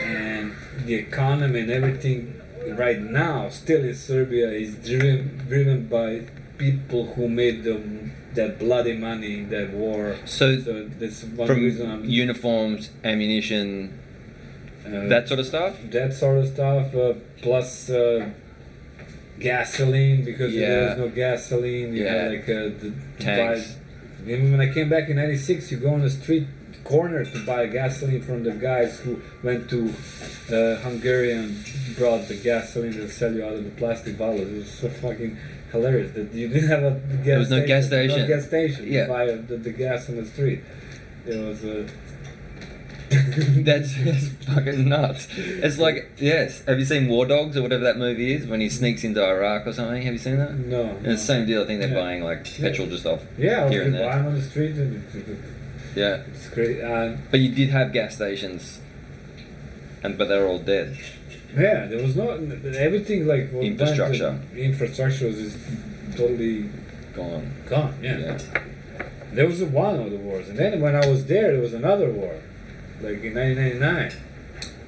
[0.00, 2.40] and the economy and everything
[2.76, 6.26] right now still in Serbia is driven driven by
[6.72, 7.76] people who made the,
[8.34, 10.16] that bloody money in that war.
[10.24, 13.66] So, So that's one from reason I'm uniforms, ammunition,
[14.86, 15.72] uh, that sort of stuff.
[15.90, 18.30] that sort of stuff, uh, plus uh,
[19.38, 21.94] gasoline because there was no gasoline.
[21.94, 22.12] You Yeah.
[22.14, 23.72] had like uh, the Tanks.
[23.72, 26.46] buy- Even when I came back in '96, you go on the street,
[26.84, 29.80] corner to buy gasoline from the guys who went to
[30.52, 31.56] uh, Hungary and
[31.98, 34.48] brought the gasoline to sell you out of the plastic bottles.
[34.48, 35.36] It was so fucking
[35.74, 38.18] hilarious that you didn't have a gas There was no gas station.
[38.20, 38.90] No gas station.
[38.90, 39.06] Yeah.
[39.06, 40.60] Buy the, the gas on the street.
[41.26, 41.64] It was.
[41.64, 41.88] Uh,
[43.10, 45.28] That's, that's fucking nuts.
[45.36, 46.64] It's like yes.
[46.64, 49.66] Have you seen War Dogs or whatever that movie is when he sneaks into Iraq
[49.66, 50.02] or something?
[50.02, 50.52] Have you seen that?
[50.54, 50.82] no.
[50.84, 51.62] And it's the same deal.
[51.62, 51.94] I think they're Yeah.
[51.94, 55.04] buying like petrol just off Yeah, here and was buy them on the street and
[55.94, 56.80] Yeah, it's great.
[56.82, 58.80] Uh, but you did have gas stations,
[60.02, 60.96] and but they're all dead.
[61.56, 62.38] Yeah, there was not
[62.76, 64.38] everything like what Infrastructure.
[64.56, 65.58] infrastructure was just
[66.16, 66.68] totally
[67.14, 67.52] Gone.
[67.68, 67.94] gone.
[68.02, 68.18] Yeah.
[68.18, 68.38] Yeah.
[69.32, 72.08] There was one of the wars, and then when I was there, there was another
[72.10, 72.34] war,
[73.00, 74.12] like in 1999,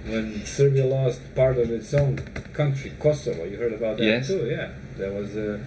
[0.08, 2.18] when Serbia lost part of its own
[2.52, 3.44] country, Kosovo.
[3.44, 4.28] You heard about that Yes.
[4.28, 4.46] too?
[4.48, 5.36] Yeah, that was.
[5.36, 5.58] Uh,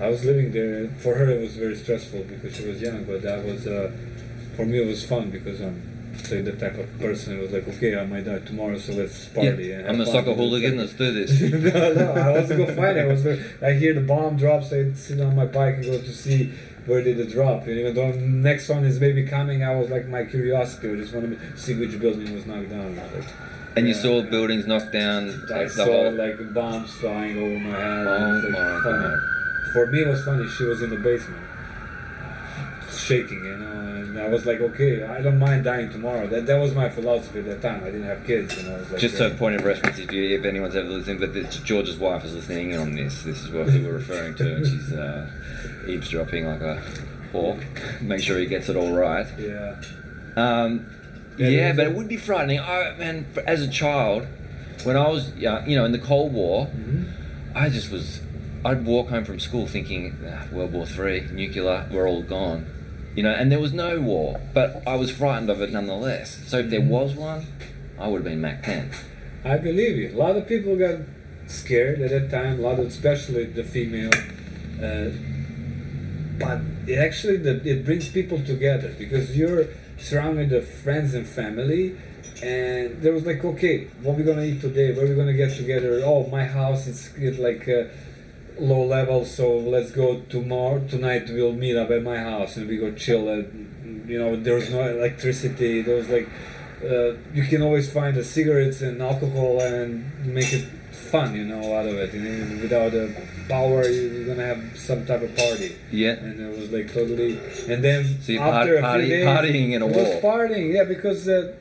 [0.00, 0.88] I was living there.
[0.98, 3.66] For her, it was very stressful because she was young, but that was.
[3.68, 3.92] Uh,
[4.56, 5.80] for me, it was fun because I'm
[6.30, 9.26] like the type of person who was like, okay, I might die tomorrow, so let's
[9.26, 9.64] party.
[9.66, 9.78] Yeah.
[9.80, 10.76] and I'm a fun." soccer hooligan.
[10.78, 11.40] Let's do this.
[11.74, 12.96] no, no, I wasn't go fight.
[12.98, 13.26] I was.
[13.62, 14.72] I hear the bomb drops.
[14.72, 16.52] I sit on my bike and go to see
[16.86, 17.62] where did it drop.
[17.66, 20.90] And even though next one is maybe coming, I was like my curiosity.
[20.92, 22.96] I just wanted to see which building was knocked down.
[22.96, 23.24] Like,
[23.76, 24.30] And you yeah, saw yeah.
[24.30, 25.28] buildings knocked down.
[25.50, 26.12] I Like the saw whole.
[26.12, 28.06] like bombs flying over my head.
[28.06, 29.02] Oh was, like, my funny.
[29.04, 29.18] God.
[29.72, 30.48] For me, it was funny.
[30.48, 31.40] She was in the basement,
[33.02, 33.70] shaking, you know.
[34.02, 36.26] And I was like, okay, I don't mind dying tomorrow.
[36.26, 37.82] That that was my philosophy at that time.
[37.82, 38.84] I didn't have kids, you know.
[38.90, 41.56] Like, Just uh, a point of reference, if, you, if anyone's ever listening, but it's
[41.58, 43.22] George's wife is listening in on this.
[43.22, 45.30] This is what we were referring to, and she's uh,
[45.86, 46.82] eavesdropping like a
[47.32, 47.58] hawk.
[48.00, 49.26] Make sure he gets it all right.
[49.38, 49.76] Yeah.
[50.36, 50.86] Um,
[51.38, 52.60] Yeah, yeah, but it would be frightening.
[52.60, 54.26] I, man, as a child,
[54.84, 57.04] when I was, uh, you know, in the Cold War, Mm-hmm.
[57.54, 58.20] I just was.
[58.64, 62.64] I'd walk home from school thinking, ah, World War Three, nuclear, we're all gone,
[63.14, 66.40] you know, and there was no war, but I was frightened of it nonetheless.
[66.46, 67.46] So if there was one,
[67.98, 68.90] I would have been Mac Ten.
[69.44, 70.12] I believe you.
[70.14, 71.00] A lot of people got
[71.46, 72.58] scared at that time.
[72.58, 74.10] A lot of, especially the female.
[74.82, 75.10] Uh,
[76.38, 79.66] but it actually, the, it brings people together because you're
[79.98, 81.96] surrounded with friends and family.
[82.42, 84.92] And there was like, okay, what we gonna eat today?
[84.92, 86.00] Where we gonna get together?
[86.04, 87.84] Oh, my house is it's like uh,
[88.58, 90.80] low level, so let's go tomorrow.
[90.88, 93.28] Tonight we'll meet up at my house and we go chill.
[93.28, 93.46] At,
[94.06, 95.82] you know, there was no electricity.
[95.82, 96.28] There was like
[96.84, 101.74] uh, you can always find the cigarettes and alcohol and make it fun, you know,
[101.76, 102.12] out of it.
[102.12, 103.14] And without a
[103.48, 105.76] power, you're gonna have some type of party.
[105.90, 106.12] Yeah.
[106.12, 107.38] And it was like totally.
[107.68, 110.04] And then So after part- a few days, partying in a it war.
[110.04, 111.54] was partying, yeah, because uh,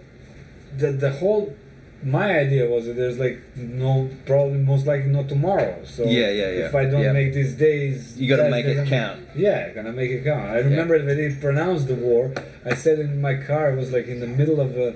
[0.77, 1.55] the the whole.
[2.03, 5.83] My idea was that there's like no probably most likely no tomorrow.
[5.85, 6.65] So Yeah, yeah, yeah.
[6.67, 7.11] If I don't Yeah.
[7.11, 9.19] make these days, You gotta make it count.
[9.35, 10.49] yeah, gonna make it count.
[10.49, 12.31] I remember when they pronounced the war.
[12.65, 14.95] I said in my car, it was like in the middle of a,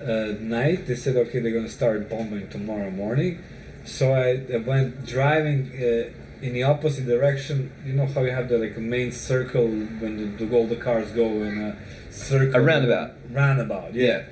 [0.00, 0.86] a night.
[0.86, 3.38] They said, okay, they're gonna start bombing tomorrow morning.
[3.84, 6.10] So I, I went driving uh,
[6.46, 7.72] in the opposite direction.
[7.86, 11.10] You know how you have the like main circle when the, the all the cars
[11.10, 11.76] go in a
[12.12, 12.54] circle.
[12.54, 13.12] A roundabout.
[13.30, 13.94] Roundabout.
[13.94, 14.06] Yeah.
[14.06, 14.22] Yeah.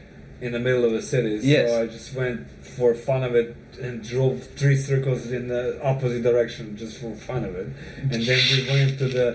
[0.43, 1.39] In the middle of the city.
[1.43, 1.71] Yes.
[1.71, 6.23] So I just went for fun of it and drove three circles in the opposite
[6.23, 7.69] direction just for fun of it.
[8.11, 9.27] And then we went to the.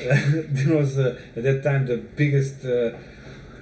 [0.48, 2.92] there was uh, at that time the biggest uh,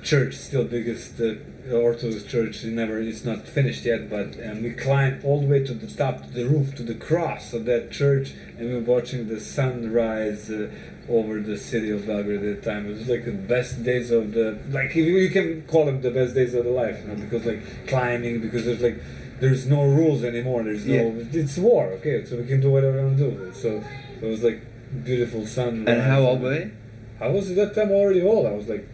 [0.02, 1.34] church, still biggest uh,
[1.72, 2.64] Orthodox church.
[2.64, 5.86] It never, it's not finished yet, but and we climbed all the way to the
[5.86, 9.40] top, to the roof, to the cross of that church, and we were watching the
[9.40, 10.50] sunrise.
[10.50, 10.70] Uh,
[11.10, 14.32] over the city of Belgrade at the time, it was like the best days of
[14.32, 17.14] the like you, you can call them the best days of the life, you know,
[17.14, 19.00] because like climbing, because there's like
[19.40, 20.64] there's no rules anymore.
[20.64, 21.24] There's no Yeah.
[21.32, 23.52] it's war, okay, so we can do whatever we want to do.
[23.54, 23.82] So
[24.20, 24.60] it was like
[25.02, 25.88] beautiful sun.
[25.88, 26.72] And how old were you?
[27.20, 28.46] I was at that time already old.
[28.46, 28.86] I was like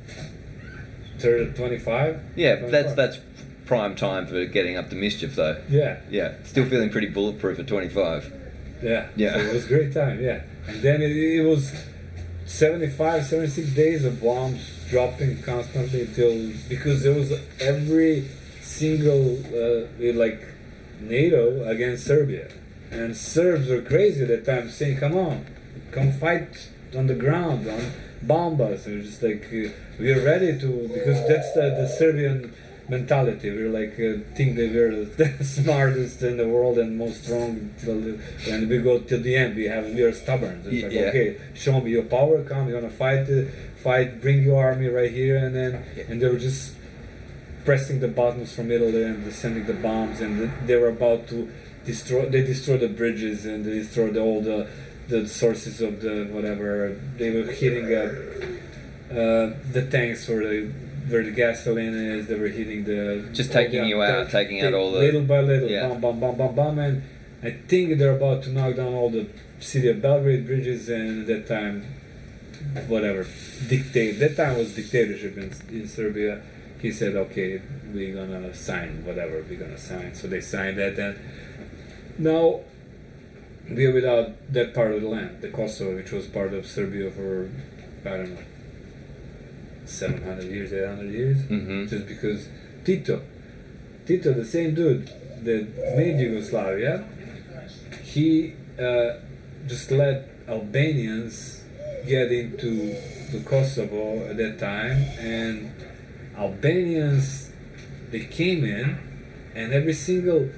[1.19, 2.21] 30, 25.
[2.37, 2.97] Yeah, that's 25.
[2.97, 3.19] that's
[3.67, 5.63] prime time for getting up to mischief, though.
[5.71, 8.33] Yeah, Yeah, still feeling pretty bulletproof at 25.
[8.83, 9.33] yeah, Yeah.
[9.35, 10.21] So it was a great time.
[10.23, 11.73] Yeah, and then it, it was
[12.47, 18.29] 75, 76 days of bombs dropping constantly until because there was every
[18.61, 20.43] single uh, like
[21.01, 22.51] NATO against Serbia,
[22.91, 25.47] and Serbs were crazy at that time, saying, "Come on,
[25.91, 27.81] come fight on the ground, on
[28.27, 32.53] bomb us." They're just like, uh, "We're ready to," because that's the, the Serbian
[32.89, 33.51] mentality.
[33.51, 35.05] We're like uh, think that we're
[35.39, 39.57] the smartest in the world and most strong, and we go till the end.
[39.57, 40.63] We have we are stubborn.
[40.67, 41.09] It's like, Yeah.
[41.11, 42.43] okay, show me your power.
[42.43, 43.29] Come, you wanna fight?
[43.29, 43.45] Uh,
[43.83, 44.21] fight.
[44.21, 46.75] Bring your army right here, and then and they were just
[47.65, 51.51] pressing the buttons from Italy and sending the bombs, and th- they were about to
[51.87, 52.29] destroy.
[52.29, 54.69] They destroyed the bridges and they destroyed all the
[55.09, 56.99] the sources of the whatever.
[57.19, 60.73] They were hitting uh, uh, the tanks or the
[61.09, 62.27] where the gasoline is.
[62.29, 65.41] They were hitting the Just taking you out, ta- taking out all the- little by
[65.41, 65.89] little, Yeah.
[65.89, 67.03] bam, bam, bam, bam, bam, and
[67.43, 69.27] I think they're about to knock down all the
[69.61, 71.85] city of Belgrade bridges, and at that time,
[72.89, 73.27] whatever,
[73.69, 74.19] dictate.
[74.19, 76.41] That time was dictatorship in, in Serbia.
[76.81, 77.61] He said, "Okay,
[77.93, 81.17] we're gonna sign whatever we're gonna sign." So they signed that, and
[82.19, 82.61] now
[83.71, 87.11] we are without that part of the land, the Kosovo, which was part of Serbia
[87.11, 87.51] for
[88.05, 88.41] I don't know,
[89.87, 91.89] seven hundred years, eight hundred years, Mhm.
[91.89, 92.49] just because
[92.85, 93.23] Tito,
[94.07, 95.09] Tito, the same dude
[95.43, 97.05] that made Yugoslavia,
[98.03, 99.15] he uh,
[99.67, 101.63] just let Albanians
[102.07, 102.95] get into
[103.33, 105.71] the Kosovo at that time, and
[106.37, 107.51] Albanians
[108.11, 108.97] they came in,
[109.55, 110.49] and every single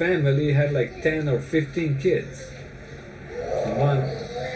[0.00, 2.34] family had like ten or fifteen kids.
[3.88, 4.00] One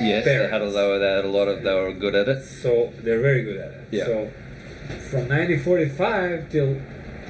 [0.00, 2.28] Yes, they had a they were, they had a lot of they were good at
[2.28, 2.44] it.
[2.44, 3.88] so they're very good at it.
[3.90, 4.04] Yeah.
[4.06, 4.14] So
[5.10, 6.66] from 1945 till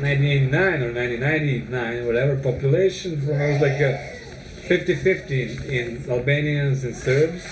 [0.01, 3.93] 1989 or 1999, whatever, population from it was like a
[4.67, 7.45] 50-50 in Albanians and Serbs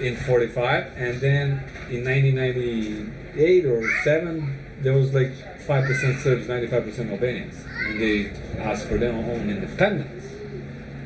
[0.00, 5.32] in 45, and then in 1998 or 7, there was like
[5.66, 10.24] 5% Serbs, 95% Albanians, and they asked for their own independence.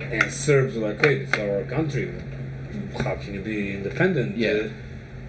[0.00, 2.12] And Serbs were like, "Wait, it's our country.
[2.98, 4.68] How can you be independent?" Yeah.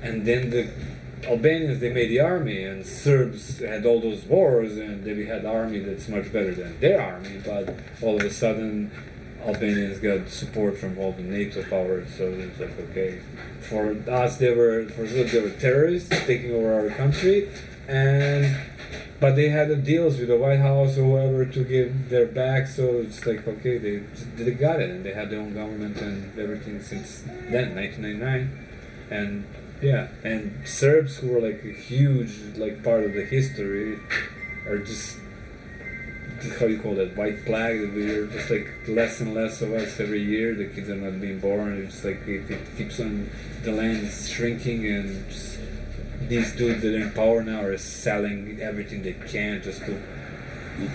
[0.03, 0.67] And then the
[1.25, 5.79] Albanians they made the army, and Serbs had all those wars, and they had army
[5.79, 7.41] that's much better than their army.
[7.43, 8.91] But all of a sudden,
[9.43, 13.19] Albanians got support from all the NATO powers, so it's like okay.
[13.61, 17.49] For us, they were for sure they were terrorists taking over our country,
[17.87, 18.55] and
[19.19, 22.67] but they had the deals with the White House or whoever to give their back.
[22.67, 23.97] So it's like okay, they
[24.35, 28.65] they got it, and they had their own government and everything since then, 1999,
[29.09, 29.45] and
[29.81, 33.99] yeah, and Serbs who were like a huge like part of the history
[34.67, 35.17] are just
[36.59, 40.21] how you call that white flag we're just like less and less of us every
[40.21, 40.53] year.
[40.53, 41.83] The kids are not being born.
[41.85, 43.29] It's like it, it keeps on
[43.63, 45.56] the land is shrinking and just,
[46.21, 50.01] these dudes that are in power now are selling everything they can just to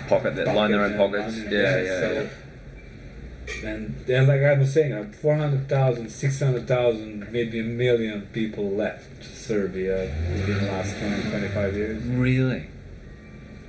[0.09, 1.37] Pocket that line their own pockets.
[1.37, 1.57] money.
[1.57, 3.69] Yeah, yeah, so, yeah.
[3.69, 10.15] And then, like I was saying, uh, 400,000, 600,000, maybe a million people left Serbia
[10.33, 12.03] within the last 20, 25 years.
[12.05, 12.67] Really?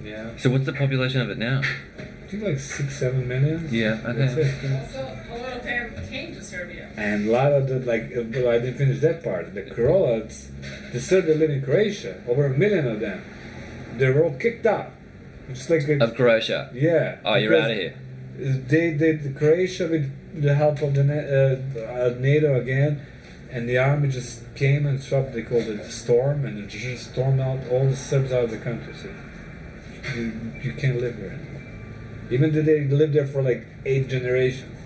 [0.03, 0.37] Yeah.
[0.37, 1.61] So what's the population of it now?
[2.33, 3.67] I think like six, seven million.
[3.69, 4.41] Yeah, That's okay.
[4.41, 4.81] it.
[4.81, 6.89] Also, a lot of them came to Serbia.
[6.97, 9.53] And a lot of the, like, uh, well, I didn't finish that part.
[9.53, 10.49] The Croats,
[10.91, 13.23] the Serbs that live in Croatia, over a million of them,
[13.97, 14.89] they were all kicked out.
[15.47, 16.71] It's like a, Of Croatia.
[16.73, 17.17] yeah.
[17.23, 17.95] Oh, you're out of here.
[18.35, 23.05] They did Croatia with the help of the uh, uh, NATO again,
[23.51, 25.33] and the army just came and swept.
[25.35, 28.49] They called it a storm, and it just stormed out all the Serbs out of
[28.49, 28.95] the country.
[28.95, 29.09] So
[30.15, 30.31] you
[30.63, 31.52] you can't live there anymore.
[32.31, 34.77] Even though they lived there for like eight generations.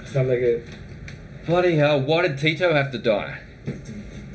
[0.00, 0.62] It's not like a
[1.46, 2.00] Bloody hell!
[2.00, 3.40] Why did Tito have to die?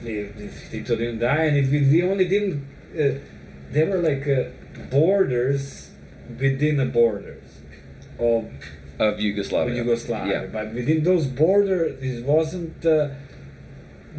[0.04, 3.20] they, if Tito didn't die, and if they only didn't, uh,
[3.72, 4.50] they were like uh,
[4.92, 5.90] borders
[6.40, 7.44] within the borders
[8.20, 8.46] of
[9.00, 9.72] Of Yugoslavia.
[9.72, 10.42] of Yugoslavia.
[10.42, 10.48] Yeah.
[10.48, 13.10] But within those borders, it wasn't uh,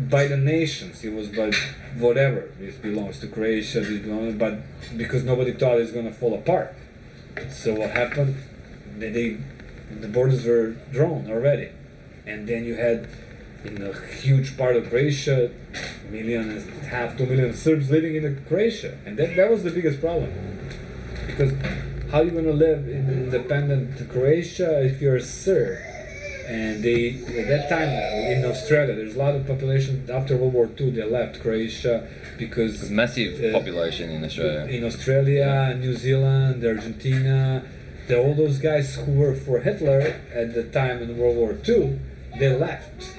[0.08, 1.04] by the nations.
[1.04, 1.52] It was by
[1.98, 2.50] whatever.
[2.58, 3.80] This belongs to Croatia.
[3.80, 4.58] This belongs, but
[4.96, 6.74] because nobody thought it's going to fall apart.
[7.50, 8.36] So what happened?
[8.98, 9.36] They, they
[9.90, 11.70] the borders were drawn already,
[12.26, 13.08] and then you had
[13.64, 15.50] in a huge part of Croatia,
[16.10, 19.70] million and a half, two million Serbs living in Croatia, and that that was the
[19.70, 20.32] biggest problem.
[21.26, 21.52] Because
[22.10, 25.89] how are you going to live in independent Croatia if you're a Serb?
[26.50, 27.00] And they
[27.40, 27.90] at that time
[28.32, 30.90] in Australia, there's a lot of population after World War II.
[30.90, 32.08] They left Croatia
[32.38, 34.64] because Massive uh, population in Australia.
[34.66, 37.62] in Australia, New Zealand, Argentina,
[38.08, 40.00] the, all those guys who were for Hitler
[40.34, 42.00] at the time in World War II,
[42.40, 43.14] they left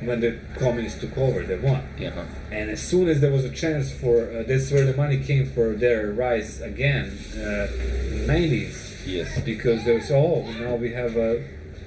[0.00, 1.42] when the communists took over.
[1.42, 1.86] They won.
[1.98, 2.24] Yeah.
[2.50, 5.44] And as soon as there was a chance for, uh, that's where the money came
[5.46, 7.68] for their rise again, uh,
[8.08, 9.06] in the 90s.
[9.06, 9.40] Yes.
[9.42, 11.34] Because there was, oh, now we have uh,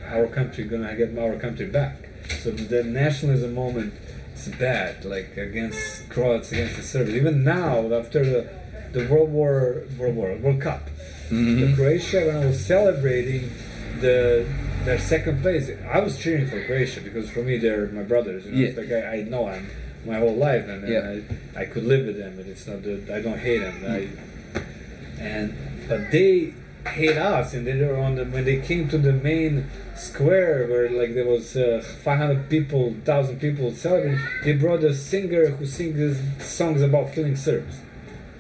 [0.08, 2.10] our country, gonna get our country back.
[2.42, 3.94] So the nationalism moment
[4.36, 7.12] is bad, like against Croats, against the Serbs.
[7.12, 8.50] Even now, after the,
[8.92, 10.90] the World War, World War, World Cup,
[11.30, 11.62] mm-hmm.
[11.62, 13.50] the Croatia, when I was celebrating
[14.02, 14.48] the
[14.84, 18.46] their second place, I was cheering for Croatia because for me they're my brothers.
[18.46, 18.58] You know?
[18.60, 18.68] Yeah.
[18.68, 19.68] It's like I, I know I'm
[20.06, 21.60] my whole life, and, and Yeah.
[21.60, 23.84] I, I could live with them, but it's not that I don't hate them.
[23.88, 24.10] I,
[25.20, 25.58] and
[25.90, 26.54] but they
[26.86, 30.90] hate us, and they were on the when they came to the main square where
[30.90, 34.20] like there was uh, 500 people, 1,000 people celebrating.
[34.44, 37.82] They brought a singer who sings songs about killing Serbs.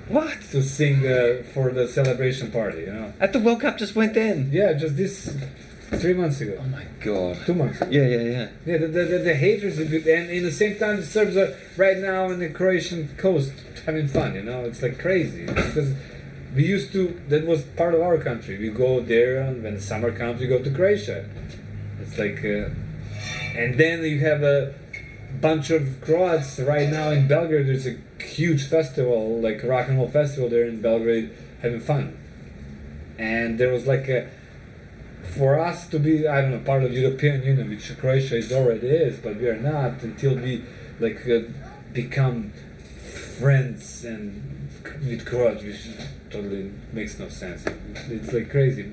[0.07, 0.39] What?
[0.51, 2.81] to sing uh, for the celebration party.
[2.81, 3.13] You know.
[3.19, 5.35] At the World Cup just went in Yeah, just this
[5.95, 6.57] three months ago.
[6.59, 7.37] Oh my god.
[7.45, 7.81] Two months.
[7.81, 7.89] Ago.
[7.91, 8.47] Yeah, yeah, yeah.
[8.65, 9.91] Yeah, the, the, the, the haters, and
[10.29, 13.51] in the same time, the Serbs are right now in the Croatian coast
[13.85, 14.35] having fun.
[14.35, 15.93] You know, it's like crazy because
[16.55, 17.19] we used to.
[17.27, 18.57] That was part of our country.
[18.57, 21.25] We go there, and when summer comes, we go to Croatia.
[22.01, 22.69] It's like, uh,
[23.59, 24.73] and then you have a
[25.41, 27.67] bunch of Croats right now in Belgrade.
[27.67, 31.31] There's a huge festival, like a rock and roll festival there in Belgrade,
[31.61, 32.17] having fun.
[33.17, 34.29] And there was like a
[35.37, 38.87] for us to be I don't know part of European Union, which Croatia is already
[38.87, 40.63] is, but we are not until we
[40.99, 41.41] like uh,
[41.91, 42.53] become
[43.39, 44.69] friends and
[45.05, 45.87] with Croats, which
[46.35, 47.65] totally makes no sense.
[48.09, 48.91] It's like crazy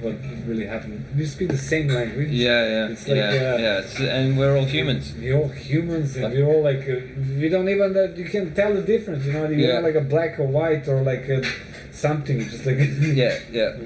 [0.00, 0.14] what
[0.46, 1.04] really happened.
[1.16, 2.28] We speak the same language.
[2.30, 3.24] Yeah, yeah, It's like, yeah,
[3.54, 3.78] uh, yeah.
[3.78, 5.14] It's, and we're all humans.
[5.14, 6.96] We're all humans, and we're all like uh,
[7.40, 9.24] we don't even that you can tell the difference.
[9.24, 9.78] You know, you're Yeah.
[9.80, 11.44] like a black or white or like a
[11.92, 12.40] something.
[12.48, 13.76] Just like Yeah, yeah.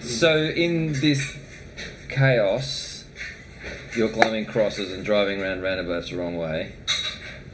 [0.00, 1.36] So in this
[2.08, 3.04] chaos,
[3.96, 6.72] you're climbing crosses and driving around roundabouts the wrong way.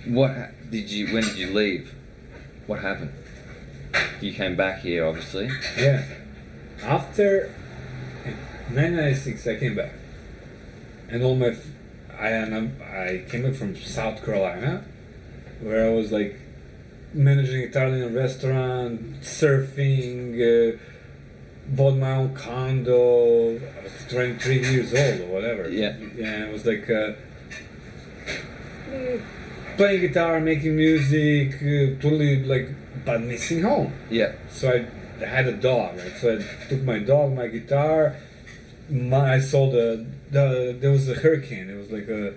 [0.06, 0.32] What
[0.70, 1.12] did you?
[1.12, 1.94] When did you leave?
[2.66, 3.12] What happened?
[4.20, 5.48] You came back here, obviously.
[5.78, 6.04] Yeah.
[6.82, 7.52] After
[8.72, 9.92] 1996, I came back,
[11.08, 11.66] and all my, f-
[12.18, 14.84] I and I came back from South Carolina,
[15.60, 16.36] where I was like
[17.14, 20.36] managing Italian restaurant, surfing,
[20.74, 20.78] uh,
[21.68, 23.56] bought my own condo.
[23.56, 25.68] I was 23 years old or whatever.
[25.68, 25.96] Yeah.
[26.16, 26.88] Yeah, it was like.
[26.90, 27.12] Uh,
[29.76, 32.68] Playing guitar, making music, uh, totally like,
[33.08, 33.90] but missing home.
[34.10, 34.32] Yeah.
[34.50, 36.12] So I, had a dog, right?
[36.20, 38.14] So I took my dog, my guitar.
[38.90, 41.70] My, I saw the, the there was a hurricane.
[41.70, 42.34] It was like a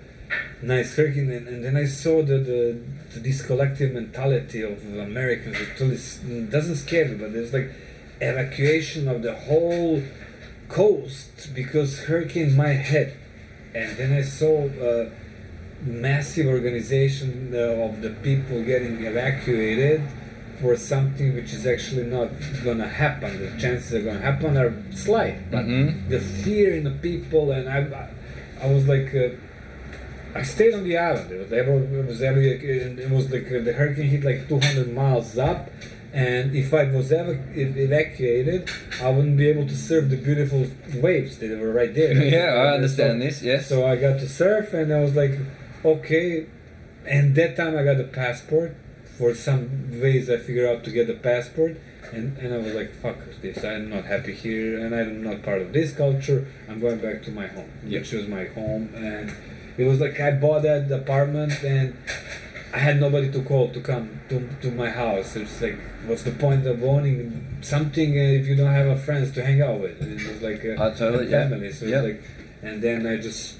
[0.62, 2.82] nice hurricane, and, and then I saw the, the,
[3.14, 5.58] the this collective mentality of Americans.
[5.60, 7.70] It totally doesn't scare me, but there's like
[8.22, 10.02] evacuation of the whole
[10.70, 13.18] coast because hurricane might hit,
[13.76, 14.70] and then I saw.
[14.70, 15.10] Uh,
[15.84, 20.00] massive organization uh, of the people getting evacuated
[20.62, 22.30] for something which is actually not
[22.64, 23.40] gonna happen.
[23.42, 26.10] The chances are gonna happen are slight, but Mhm.
[26.10, 27.80] the fear in the people and I,
[28.62, 29.30] I, I was like, uh,
[30.34, 31.32] I stayed on the island.
[31.32, 34.94] It was ever, it was ever, it was like uh, the hurricane hit like 200
[34.94, 35.70] miles up.
[36.14, 38.70] And if I was ever ev- evacuated,
[39.02, 40.68] I wouldn't be able to surf the beautiful
[41.02, 42.14] waves that were right there.
[42.38, 43.68] Yeah, I So- understand this, yes.
[43.68, 45.34] So I got to surf, and I was like,
[45.84, 46.46] okay.
[47.08, 48.76] And that time I got a passport.
[49.22, 51.78] For some ways, I figured out to get a passport,
[52.12, 53.64] and, and I was like, fuck this.
[53.64, 56.48] I'm not happy here, and I'm not part of this culture.
[56.68, 59.32] I'm going back to my home, which was my home, and
[59.78, 61.96] it was like I bought that apartment, and
[62.74, 65.36] I had nobody to call to come to, to my house.
[65.36, 69.32] It's like, what's the point of owning something uh, if you don't have a friends
[69.34, 70.02] to hang out with?
[70.02, 71.48] And it was like a, totally, a yeah.
[71.48, 71.72] family.
[71.72, 72.02] So Yeah.
[72.02, 72.24] it's like,
[72.64, 73.58] and then I just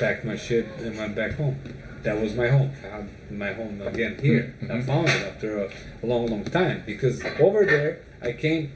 [0.00, 1.60] packed my shit and went back home.
[2.06, 2.70] That was my home.
[2.84, 4.54] I had my home again here.
[4.62, 4.84] I Mhm.
[4.86, 5.68] found it after a
[6.06, 8.70] long, long time because over there I came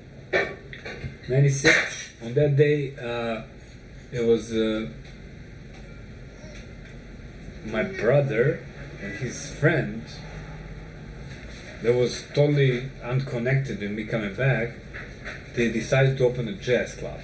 [1.28, 2.92] 96 on that day.
[3.00, 3.42] Uh,
[4.10, 4.88] it was uh,
[7.66, 8.58] my brother
[9.00, 10.02] and his friend
[11.84, 14.72] that was totally unconnected with me coming back.
[15.54, 17.20] They decided to open a jazz club.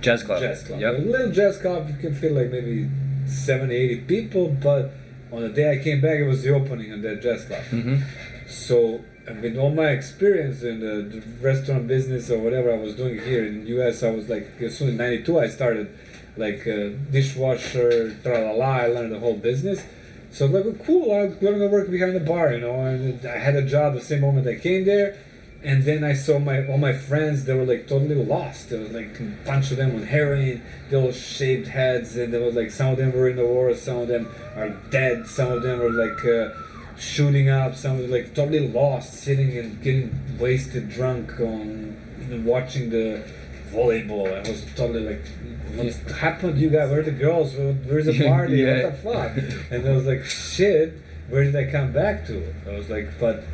[0.00, 0.40] Jazz club.
[0.40, 0.80] Jazz club.
[0.80, 0.94] Yep.
[0.94, 2.88] A little jazz club, you can feel like maybe
[3.26, 4.90] 70, 80 people, but
[5.32, 7.62] on the day I came back, it was the opening of that jazz club.
[7.70, 8.02] Mhm.
[8.48, 13.18] So, and with all my experience in the, restaurant business or whatever I was doing
[13.18, 15.88] here in the US, I was like, as soon as 92, I started
[16.36, 19.82] like uh, dishwasher, tra la la, I learned the whole business.
[20.30, 22.80] So I was like, oh, cool, I'm going to work behind the bar, you know.
[22.80, 25.16] And I had a job the same moment I came there.
[25.62, 28.70] And then I saw my all my friends, they were like totally lost.
[28.70, 32.42] There was like a bunch of them on heroin, they all shaved heads, and there
[32.42, 35.50] was like some of them were in the war, some of them are dead, some
[35.50, 36.50] of them were like uh,
[36.98, 41.96] shooting up, some were like totally lost, sitting and getting wasted, drunk on
[42.44, 43.24] watching the
[43.70, 44.32] volleyball.
[44.32, 45.26] I was totally like,
[45.74, 46.90] what happened you guys?
[46.90, 47.54] Where are the girls?
[47.54, 48.58] Where's the party?
[48.58, 48.84] Yeah.
[48.84, 49.70] What the fuck?
[49.70, 50.94] And I was like, shit,
[51.28, 52.54] where did I come back to?
[52.66, 53.44] I was like, but,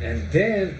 [0.00, 0.78] and then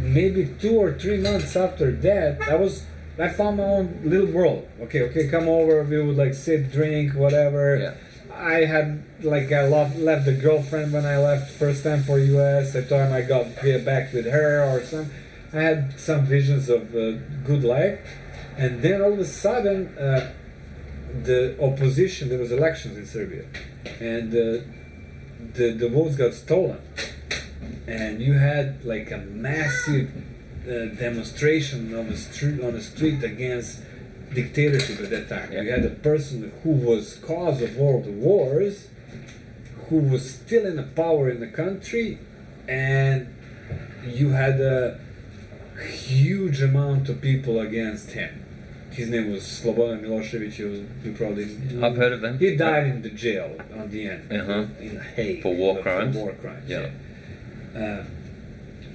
[0.00, 2.84] maybe two or three months after that, I was,
[3.18, 4.68] I found my own little world.
[4.80, 5.82] Okay, okay, come over.
[5.84, 7.76] We would like sit, drink, whatever.
[7.76, 7.94] Yeah.
[8.34, 12.74] I had like I love, left the girlfriend when I left first time for US.
[12.74, 15.10] I thought I got back with her or some.
[15.52, 17.98] I had some visions of uh, good life,
[18.56, 20.32] and then all of a sudden, uh,
[21.24, 22.28] the opposition.
[22.28, 23.46] There was elections in Serbia,
[24.00, 24.62] and uh,
[25.54, 26.80] the the votes got stolen.
[27.86, 30.10] And you had like a massive
[30.66, 33.80] uh, demonstration on the street on the street against
[34.34, 35.52] dictatorship at that time.
[35.52, 38.88] You had a person who was cause of all the wars,
[39.88, 42.18] who was still in the power in the country,
[42.68, 43.34] and
[44.06, 45.00] you had a
[45.88, 48.44] huge amount of people against him.
[48.92, 50.52] His name was Slobodan Milosevic.
[50.52, 51.44] He was you probably
[51.82, 52.38] I've heard of him.
[52.38, 54.66] He died in the jail on the end Uh-huh.
[54.80, 56.16] in Hague For war uh, crimes?
[56.16, 56.68] For war crimes.
[56.68, 56.80] Yeah.
[56.80, 56.90] yeah.
[57.74, 58.04] Uh,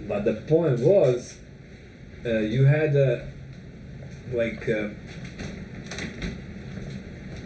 [0.08, 1.38] but the point was,
[2.26, 3.20] uh, you had uh,
[4.32, 4.90] like uh,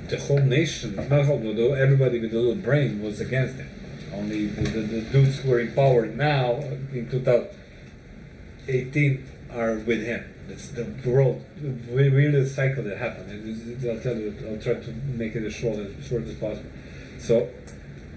[0.09, 3.69] the whole nation, not whole, everybody with a little brain was against him.
[4.13, 6.61] Only the, the, the dudes who are in power now
[6.93, 10.23] in 2018 are with him.
[10.49, 13.31] It's the world, we really the cycle that happened.
[13.31, 13.45] It
[13.87, 16.71] I'll tell you, I'll try to make it as short as, short as possible.
[17.19, 17.49] So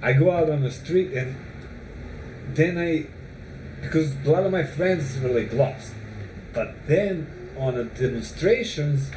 [0.01, 1.37] I go out on the street and
[2.57, 3.07] then I,
[3.83, 5.93] because a lot of my friends were like lost.
[6.53, 9.11] But then on the demonstrations,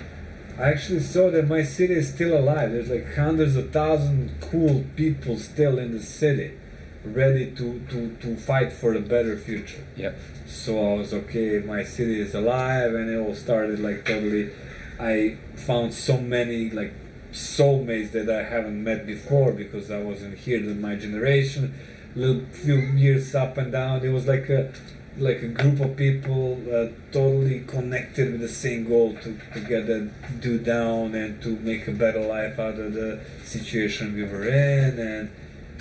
[0.57, 2.71] I actually saw that my city is still alive.
[2.71, 6.57] There's like hundreds of thousands cool people still in the city,
[7.03, 9.85] ready to, to, to fight for a better future.
[9.97, 10.17] Yep.
[10.47, 14.51] So I was okay, my city is alive, and it all started like totally.
[14.97, 16.93] I found so many like
[17.33, 21.73] soulmates that I haven't met before because I wasn't here in my generation.
[22.15, 24.71] Little few years up and down, it was like a
[25.17, 29.87] like a group of people uh, totally connected with the same goal to, to get
[29.87, 30.11] that
[30.41, 34.99] do down and to make a better life out of the situation we were in.
[34.99, 35.31] And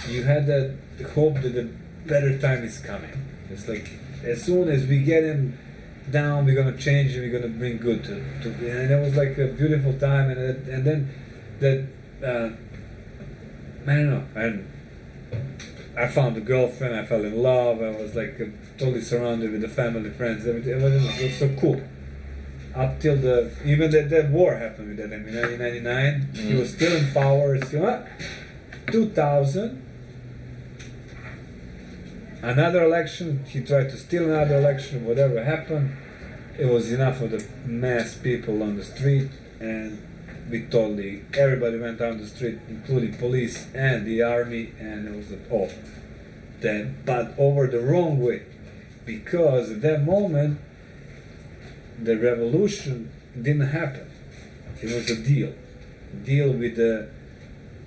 [0.08, 0.76] you had that
[1.14, 1.68] hope that a
[2.06, 3.10] better time is coming.
[3.50, 3.90] It's like
[4.22, 5.58] as soon as we get him
[6.10, 9.36] down we're gonna change and we're gonna bring good to, to and it was like
[9.38, 10.30] a beautiful time.
[10.30, 11.10] And it, and then
[11.60, 11.86] that
[12.22, 12.50] uh,
[13.90, 14.70] I don't know and
[15.96, 16.94] I found a girlfriend.
[16.96, 17.80] I fell in love.
[17.82, 18.38] I was like
[18.78, 20.46] totally surrounded with the family, friends.
[20.46, 21.80] Everything it was, so cool.
[22.74, 25.14] Up till the even that, that war happened with that.
[25.14, 26.28] I mean, 1999.
[26.34, 26.58] He Mm.
[26.60, 27.56] was still in power.
[27.64, 28.02] Still, uh,
[28.90, 29.80] 2000.
[32.42, 33.44] Another election.
[33.46, 35.04] He tried to steal another election.
[35.06, 35.92] Whatever happened,
[36.58, 39.30] it was enough of the mass people on the street,
[39.60, 39.98] and
[40.50, 45.32] we totally everybody went down the street, including police and the army, and it was
[45.50, 45.74] all oh,
[46.60, 48.42] then, but over the wrong way,
[49.04, 50.60] because at that moment
[52.00, 54.10] the revolution didn't happen.
[54.82, 55.54] It was a deal,
[56.24, 57.08] deal with the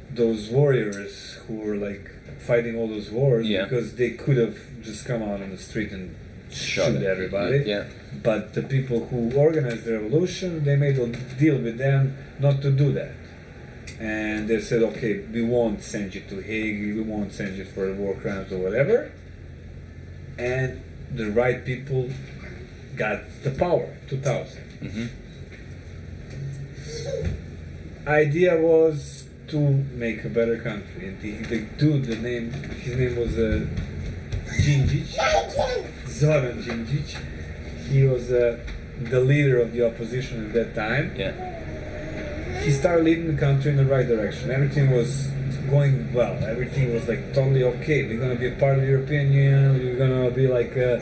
[0.10, 3.64] those warriors who were like fighting all those wars Yeah.
[3.64, 6.16] because they could have just come out on the street and
[6.50, 7.64] Shot shoot everybody.
[7.66, 7.86] Yeah.
[8.24, 12.72] But the people who organized the revolution, they made a deal with them not to
[12.72, 13.12] do that.
[14.00, 17.94] And they said, okay, we won't send you to Hague, we won't send you for
[17.94, 19.12] war crimes or whatever.
[20.38, 20.82] And
[21.14, 22.10] the right people
[22.96, 24.62] got the power, 2000.
[24.82, 25.10] Mhm.
[28.08, 31.08] Idea was to make a better country.
[31.08, 33.66] And the, the dude, the name, his name was uh,
[34.62, 37.18] Djindjic, Zoran Djindjic.
[37.90, 38.60] He was uh,
[39.02, 41.14] the leader of the opposition at that time.
[41.16, 41.34] Yeah.
[42.64, 44.52] He started leading the country in the right direction.
[44.52, 45.28] Everything was
[45.70, 46.34] going well.
[46.44, 48.06] Everything was like totally okay.
[48.08, 49.80] We're gonna be a part of the European Union.
[49.80, 51.00] We're gonna be like uh,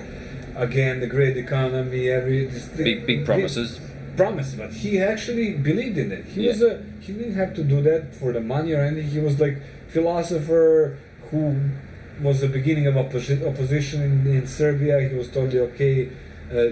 [0.56, 2.10] again the great economy.
[2.10, 3.80] Every this, Big big promises.
[4.18, 6.26] promise, but he actually believed in it.
[6.26, 6.52] He Yeah.
[6.52, 9.10] was a he didn't have to do that for the money or anything.
[9.10, 9.58] He was like
[9.88, 10.98] philosopher
[11.32, 11.56] who
[12.22, 15.02] was the beginning of opposi- opposition in, in Serbia.
[15.10, 16.10] He was totally okay,
[16.52, 16.72] uh,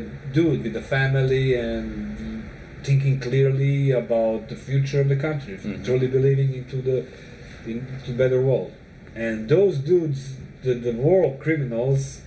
[0.53, 2.43] it with the family and
[2.83, 5.85] thinking clearly about the future of the country, Mhm.
[5.85, 7.05] truly believing into the
[7.65, 8.71] into better world.
[9.15, 12.21] And those dudes, the, the war criminals,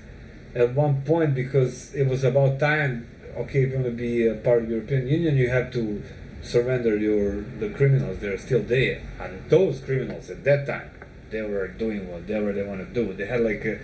[0.55, 3.07] at one point because it was about time.
[3.37, 6.03] Okay, if you want to be a part of the European Union, you have to
[6.43, 8.19] surrender your the criminals.
[8.21, 10.89] They're still there, and those criminals at that time,
[11.31, 13.13] they were doing whatever they want to do.
[13.13, 13.75] They had like uh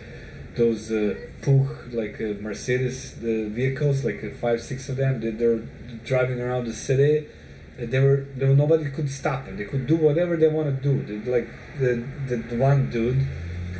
[0.54, 5.20] those uh, Puch, like uh, Mercedes the vehicles, like uh, five, six of them.
[5.20, 5.58] They, they're
[6.04, 7.26] driving around the city.
[7.78, 9.56] They were, were nobody could stop them.
[9.56, 11.02] They could do whatever they want to do.
[11.02, 11.48] They, like
[11.78, 13.26] the, the the one dude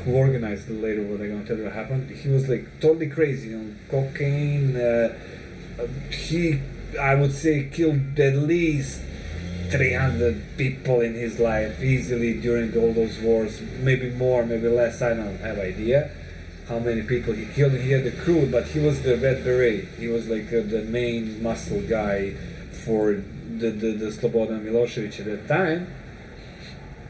[0.05, 2.11] who organized it later, what I'm gonna tell you what happened.
[2.11, 4.77] He was like totally crazy on cocaine.
[4.77, 5.16] Uh,
[5.79, 6.61] uh, he,
[7.01, 9.01] I would say, killed at least
[9.70, 13.61] 300 people in his life easily during all those wars.
[13.81, 15.01] Maybe more, maybe less.
[15.01, 16.11] I don't have idea
[16.73, 17.73] how many people he killed.
[17.73, 19.89] He had a crew, but he was the red beret.
[19.99, 22.35] He was like uh, the main muscle guy
[22.85, 23.12] for
[23.61, 25.87] the the, the Slobodan Milosevic at that time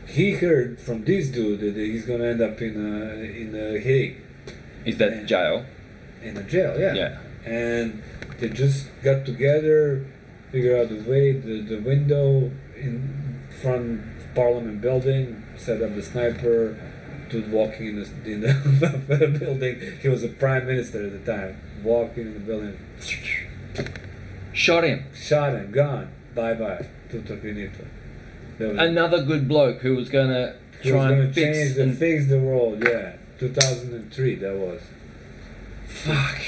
[0.07, 4.17] he heard from this dude that he's gonna end up in a, in a Hague,
[4.85, 5.65] Is that And- jail?
[6.23, 6.95] in a jail, yeah.
[6.95, 7.19] Yeah.
[7.47, 8.03] And
[8.39, 10.05] they just got together,
[10.51, 16.03] figure out the way, the, the window in front of Parliament building, set up the
[16.03, 16.77] sniper,
[17.33, 19.81] dude walking in the, in the building.
[20.01, 21.57] He was a prime minister at the time.
[21.83, 22.79] Walking in the building,
[24.53, 25.05] Shot him.
[25.15, 27.85] shot him, gone, bye bye, tutto finito.
[28.61, 31.99] Another good bloke who was gonna he was try gonna and fix change the, and
[31.99, 33.15] fix the world, yeah.
[33.39, 34.83] 2003, that was.
[35.89, 36.39] fuck.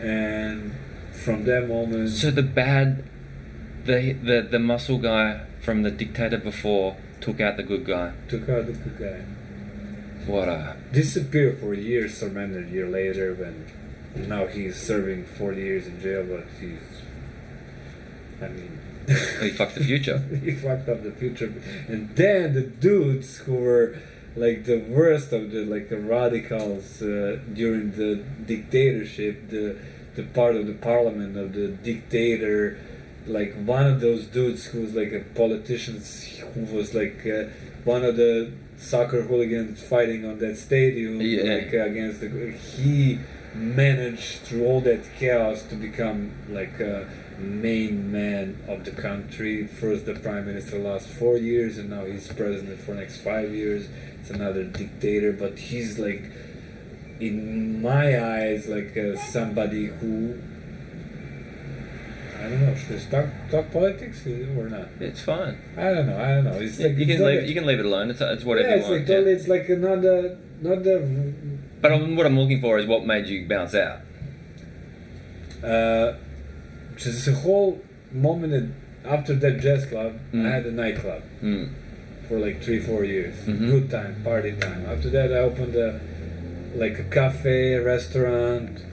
[0.00, 0.72] And
[1.12, 3.04] from that moment, So the bad,
[3.84, 8.12] the the the muscle guy from the dictator before took out the good guy.
[8.28, 9.24] took out the good guy.
[10.26, 13.66] What a disappeared for years, surrendered a year later, when
[14.28, 17.02] now he's serving 40 years in jail, but he's.
[18.42, 18.78] I mean.
[19.40, 20.18] he fucked the future.
[20.44, 21.52] he fucked up the future.
[21.88, 23.98] And then the dudes who were
[24.36, 28.16] like the worst of the like the radicals uh, during the
[28.46, 29.76] dictatorship, the
[30.14, 32.78] the part of the parliament of the dictator,
[33.26, 36.02] like one of those dudes who was like a politician
[36.54, 37.44] who was like uh,
[37.84, 41.54] one of the soccer hooligans fighting on that stadium Yeah.
[41.54, 43.18] like uh, against the he
[43.54, 47.08] managed through all that chaos to become like a
[47.38, 52.28] main man of the country first the prime minister last four years and now he's
[52.32, 53.88] president for next five years
[54.20, 56.22] it's another dictator but he's like
[57.20, 58.06] in my
[58.38, 60.40] eyes like uh, somebody who
[62.40, 62.74] I don't know.
[62.74, 64.88] Should I talk, talk politics or not?
[64.98, 65.58] It's fine.
[65.76, 66.18] I don't know.
[66.18, 66.52] I don't know.
[66.66, 68.10] It's like you can leave a- you can leave it alone.
[68.10, 69.00] It's, it's whatever yeah, you it's want.
[69.00, 69.34] like yeah.
[69.34, 70.94] it's like not the not the
[71.82, 74.00] But I'm, what I'm looking for is what made you bounce out.
[75.64, 76.14] uh,
[76.96, 77.80] just a whole
[78.12, 78.74] moment
[79.04, 80.46] after that jazz club, Mm.
[80.46, 81.68] I had a nightclub Mm.
[82.28, 83.34] for like three four years.
[83.46, 83.66] Mhm.
[83.70, 84.84] Good time, party time.
[84.86, 86.00] After that, I opened a
[86.74, 88.84] like a cafe, a restaurant.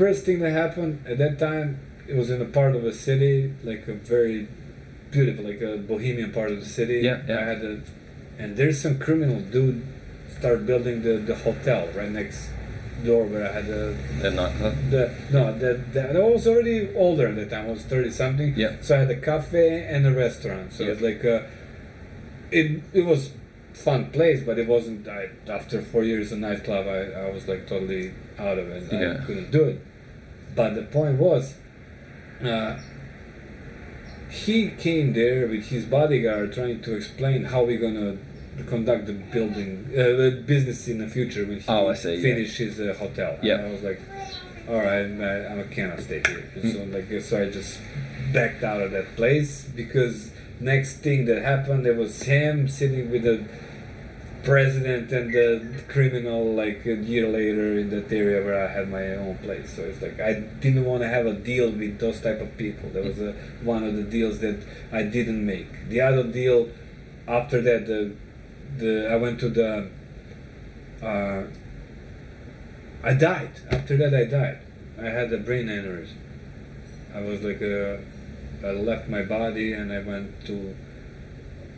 [0.00, 1.68] First thing that happened at that time,
[2.08, 4.48] it was in a part of a city, like a very
[5.10, 7.00] beautiful, like a bohemian part of the city.
[7.08, 7.38] Yeah, yeah.
[7.40, 7.74] I had a,
[8.38, 9.86] and there's some criminal dude
[10.38, 12.48] start building the, the hotel right next
[13.04, 14.74] door where I had the That nightclub.
[14.94, 17.66] the no the, the I was already older at the time.
[17.66, 18.54] I was thirty something.
[18.56, 18.76] Yeah.
[18.80, 20.72] So I had a cafe and a restaurant.
[20.72, 20.92] So Yeah.
[20.92, 21.36] it's like a,
[22.50, 23.32] it it was
[23.74, 25.06] fun place, but it wasn't.
[25.08, 25.28] I
[25.58, 28.82] after four years in nightclub, I, I was like totally out of it.
[28.90, 29.18] Yeah.
[29.20, 29.78] I couldn't do it.
[30.54, 31.54] But the point was,
[32.42, 32.78] uh,
[34.30, 38.16] he came there with his bodyguard trying to explain how we're gonna
[38.66, 42.22] conduct the building uh, the business in the future when he Oh, see, yeah.
[42.22, 43.36] finish his uh, hotel.
[43.36, 43.54] And Yeah.
[43.66, 44.00] I was like,
[44.68, 46.50] all right, I, I cannot stay here.
[46.54, 47.78] And So like, so I just
[48.32, 50.30] backed out of that place because
[50.60, 53.44] next thing that happened, there was him sitting with the
[54.42, 59.14] president and the criminal like a year later in that area where I had my
[59.14, 59.76] own place.
[59.76, 62.90] So it's like I didn't want to have a deal with those type of people.
[62.90, 63.32] That was a,
[63.62, 64.62] one of the deals that
[64.92, 65.88] I didn't make.
[65.88, 66.70] The other deal
[67.28, 68.14] after that, the
[68.76, 69.90] the I went to the.
[71.02, 71.44] Uh,
[73.02, 73.52] I died.
[73.70, 74.58] After that, I died.
[74.98, 76.16] I had a brain aneurysm.
[77.14, 78.02] I was like a,
[78.62, 80.76] I left my body and I went to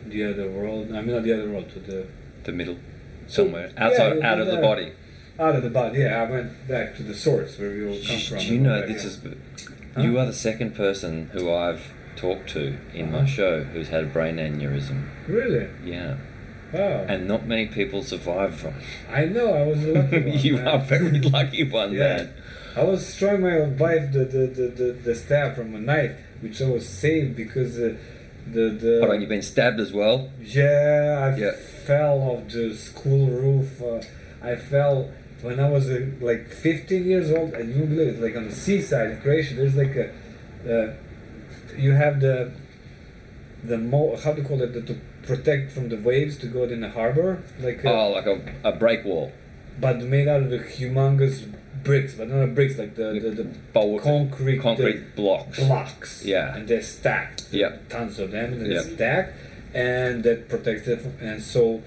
[0.05, 0.91] the other world.
[0.91, 2.07] I mean, not the other world, to the
[2.43, 2.77] The middle.
[3.27, 3.71] Somewhere.
[3.77, 4.91] Outside yeah, out of the body.
[5.39, 5.99] out of the body.
[5.99, 8.39] Yeah, I went back to the source where we all come Do from.
[8.39, 9.19] you know this is
[9.95, 10.01] Huh?
[10.01, 14.07] you are the second person who I've talked to in my show who's had a
[14.07, 15.07] brain aneurysm.
[15.27, 15.67] really?
[15.85, 16.17] Yeah.
[16.73, 17.05] Wow.
[17.07, 18.73] And not many people survive from
[19.09, 19.53] I know.
[19.53, 20.39] I was a lucky one.
[20.39, 20.67] you man.
[20.67, 21.99] are very lucky one, Yeah.
[22.17, 22.33] man.
[22.75, 26.59] I was showing my wife the the, the, the, the stab from a knife, which
[26.61, 27.95] I was saved because uh,
[28.47, 30.31] the the Hold on, you've been stabbed as well?
[30.41, 31.51] Yeah, I Yeah.
[31.85, 33.81] Fell off the school roof.
[33.81, 34.01] Uh,
[34.41, 35.09] I fell
[35.41, 38.55] when I was uh, like 15 years old, and you believe it, like on the
[38.55, 40.09] seaside in Croatia, there's like a,
[40.67, 40.93] uh,
[41.77, 42.51] you have the,
[43.63, 46.63] the mo, how do you call it, the, to protect from the waves to go
[46.63, 49.31] in the harbor, like, uh, Oh, like a, a break wall.
[49.79, 51.49] but made out of the humongous
[51.83, 55.59] bricks, but not bricks, like the, the, the concrete, concrete blocks.
[55.59, 56.23] blocks.
[56.25, 56.55] Yeah.
[56.55, 57.45] And they're stacked.
[57.51, 57.77] Yeah.
[57.89, 58.81] Tons of them, and they're Yeah.
[58.95, 59.33] stacked,
[59.73, 61.03] and that protects it.
[61.19, 61.81] And so,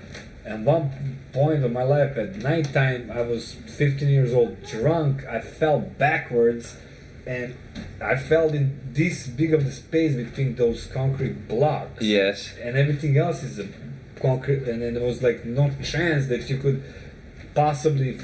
[0.44, 5.24] at one point of my life, at nighttime, I was 15 years old, drunk.
[5.26, 6.76] I fell backwards,
[7.26, 7.56] and
[8.00, 12.02] I fell in this big of the space between those concrete blocks.
[12.02, 12.54] Yes.
[12.62, 13.68] And everything else is a
[14.20, 16.82] concrete, and then there was like no chance that you could
[17.54, 18.18] possibly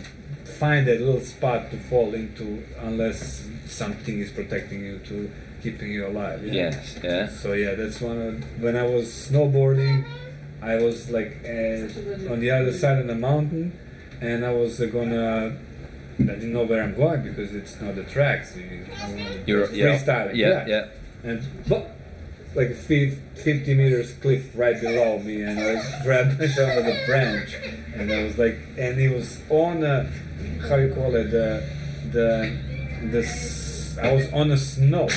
[0.45, 5.31] find that little spot to fall into unless something is protecting you to
[5.63, 6.45] keeping you alive.
[6.45, 6.53] yeah?
[6.53, 7.29] Yes, yeah.
[7.29, 10.05] So yeah, that's one of when I was snowboarding.
[10.61, 13.79] I was like uh, on the other side of the mountain,
[14.21, 15.57] and I was uh, gonna.
[16.21, 18.57] I didn't know where I'm going because it's not the tracks.
[18.57, 18.87] You,
[19.47, 20.37] You're yeah, freestyling.
[20.37, 20.87] yeah, yeah.
[21.25, 21.91] And but
[22.55, 27.57] like 50 meters cliff right below me, and I grabbed myself with a branch,
[27.95, 30.05] and I was like, and it was on a
[30.69, 31.67] how you call it the
[32.13, 32.57] the
[33.11, 35.09] the I was on the snow.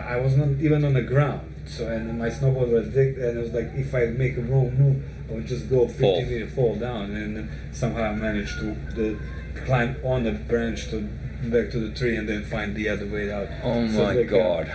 [0.00, 1.50] I was not even on the ground.
[1.66, 4.74] So and my snowboard was big, and it was like if I make a wrong
[4.76, 6.22] move, I would just go 50 Fall.
[6.22, 9.18] meters fall down, and then somehow I managed to the,
[9.64, 11.00] climb on the branch to
[11.44, 13.48] back to the tree and then find the other way out.
[13.62, 14.68] Oh So my like uh, god.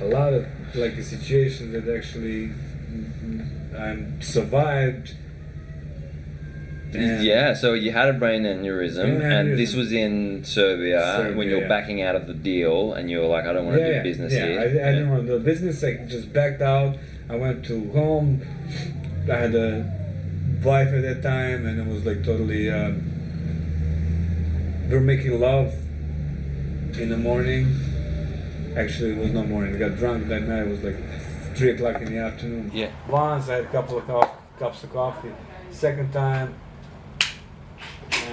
[0.00, 2.48] a lot of like the situations that actually
[2.90, 3.40] mm,
[3.72, 5.14] mm, I survived.
[6.94, 9.56] And yeah, so you had a brain aneurysm, Yeah, and aneurysm.
[9.56, 11.68] this was in Serbia, Serbia, when you're yeah.
[11.68, 13.96] backing out of the deal, and you were like, I don't want to yeah, do
[13.96, 14.46] yeah, business yeah.
[14.46, 14.60] here.
[14.60, 15.84] I, I didn't want to do business.
[15.84, 16.96] I just backed out.
[17.28, 18.42] I went to home.
[19.30, 19.84] I had a
[20.64, 22.70] wife at that time, and it was like totally.
[22.70, 23.04] Um,
[24.88, 25.74] we were making love
[26.98, 27.66] in the morning.
[28.76, 29.74] Actually, it was not morning.
[29.74, 30.66] I got drunk that night.
[30.66, 30.96] It was like
[31.54, 32.70] three o'clock in the afternoon.
[32.72, 32.90] Yeah.
[33.08, 35.32] Once I had a couple of co- cups of coffee.
[35.70, 36.54] Second time,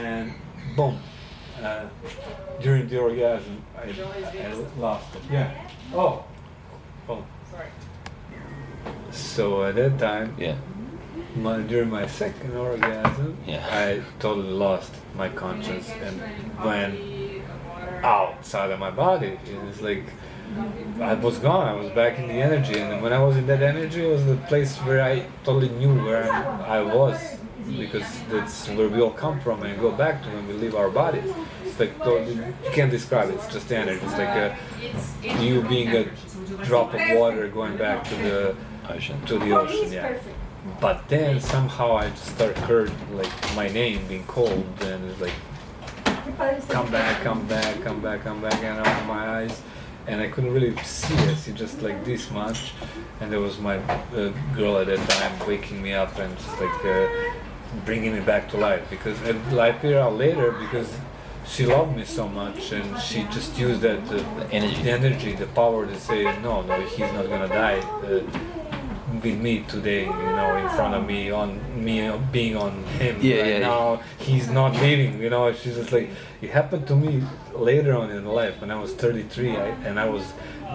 [0.06, 0.34] and
[0.76, 1.00] boom.
[1.62, 1.86] Uh,
[2.62, 5.22] during the orgasm, I, I lost it.
[5.32, 5.52] Yeah.
[5.94, 6.24] Oh.
[7.10, 7.24] Oh.
[7.52, 7.70] Sorry.
[9.12, 10.56] So at that time, Yeah.
[11.36, 13.66] my, during my second orgasm, Yeah.
[13.72, 16.22] I totally lost my conscience and
[16.64, 16.96] went
[18.04, 19.40] outside of my body.
[19.52, 20.04] It was like
[21.02, 21.68] I was gone.
[21.68, 24.26] I was back in the energy, and when I was in that energy, it was
[24.26, 27.18] the place where I totally knew where I, I was
[27.78, 30.90] because that's where we all come from and go back to when we leave our
[30.90, 31.34] bodies.
[31.64, 33.36] It's like you can't describe it.
[33.36, 34.00] It's just energy.
[34.04, 34.58] It's like a,
[35.44, 36.06] you being a
[36.64, 38.56] drop of water going back to the
[38.90, 39.20] Ocean.
[39.26, 39.92] to the ocean.
[39.92, 40.18] Yeah.
[40.80, 45.34] But then somehow I just started heard like my name being called, and it's like
[46.70, 49.62] come back, come back, come back, come back, and I opened my eyes,
[50.08, 52.74] and I couldn't really see it, see just like this much,
[53.20, 56.86] and there was my uh, girl at that time waking me up and just like
[56.86, 57.08] uh,
[57.84, 59.22] bringing me back to life because
[59.52, 60.96] life figured out later because
[61.48, 64.84] she loved me so much and she just used that uh, the energy.
[64.84, 67.80] the energy, the power to say no, no, he's not gonna die.
[67.80, 68.24] Uh,
[69.24, 73.38] with me today, you know, in front of me, on me being on him Yeah,
[73.38, 74.02] right yeah, now.
[74.18, 75.54] He's not leaving, you know.
[75.54, 76.10] She's just like
[76.42, 77.24] it happened to me
[77.54, 80.34] later on in life when I was 33, I, and I was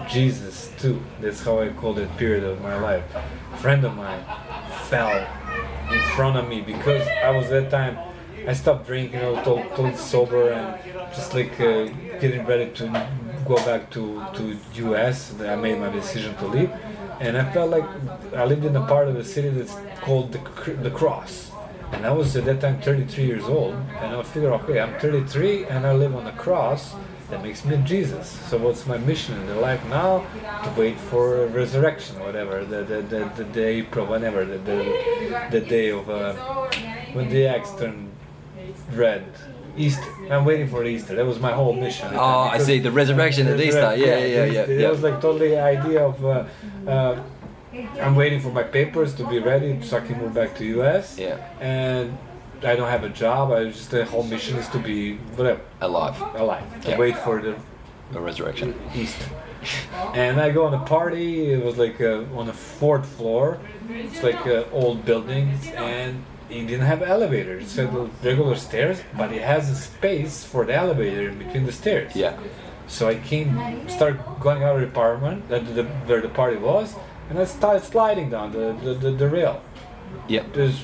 [0.09, 1.01] Jesus too.
[1.19, 3.03] That's how I call that period of my life.
[3.53, 4.23] A friend of mine
[4.89, 5.27] fell
[5.93, 7.97] in front of me because I was that time.
[8.47, 11.85] I stopped drinking, I was totally, sober and just like uh,
[12.19, 12.85] getting ready to
[13.47, 15.39] go back to to US.
[15.39, 16.71] I made my decision to leave,
[17.19, 17.87] and I felt like
[18.33, 20.41] I lived in a part of the city that's called the
[20.85, 21.51] the Cross.
[21.91, 25.65] And I was at that time 33 years old, and I figured, okay, I'm 33
[25.65, 26.95] and I live on the cross.
[27.31, 28.27] That makes me Jesus.
[28.49, 30.25] So what's my mission in the life now?
[30.65, 35.89] To wait for resurrection, whatever, the the, the, the day whenever, the, the, the day
[35.91, 36.33] of uh,
[37.13, 38.11] when the eggs turn
[38.93, 39.23] red.
[39.77, 40.03] Easter.
[40.29, 41.15] I'm waiting for Easter.
[41.15, 42.09] That was my whole mission.
[42.11, 43.79] Oh, time, I see, the resurrection at Easter.
[43.79, 44.89] Resurrect- Yeah, yeah, yeah, It yeah.
[44.89, 46.45] was like totally idea of uh,
[46.85, 47.23] uh,
[48.01, 51.17] I'm waiting for my papers to be ready so I can move back to US.
[51.17, 51.37] Yeah.
[51.61, 52.17] And
[52.63, 53.51] I don't have a job.
[53.51, 56.19] I just the whole mission is to be whatever Alive.
[56.35, 56.63] alive.
[56.85, 56.97] Yeah.
[56.97, 57.55] wait for the
[58.15, 58.79] A resurrection.
[58.93, 59.25] Easter.
[60.13, 61.51] And I go on a party.
[61.53, 63.59] It was like uh, on the fourth floor.
[63.89, 67.77] It's like an old building, and it didn't have elevators.
[67.77, 71.71] It had regular stairs, but it has a space for the elevator in between the
[71.71, 72.15] stairs.
[72.15, 72.37] Yeah.
[72.87, 76.95] So I came, started going out of the apartment, that the, where the party was,
[77.29, 79.61] and I started sliding down the, the, the, the rail.
[80.27, 80.53] Yep.
[80.53, 80.83] Just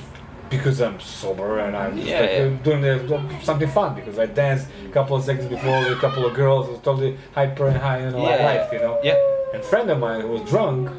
[0.50, 2.48] because I'm sober and I'm just Yeah, like, yeah.
[2.62, 6.24] doing the, something fun because I danced a couple of seconds before with a couple
[6.26, 6.68] of girls.
[6.68, 8.98] It was totally hyper and high in Yeah, life, you know.
[9.02, 9.16] Yeah.
[9.52, 10.90] And a friend of mine who was drunk,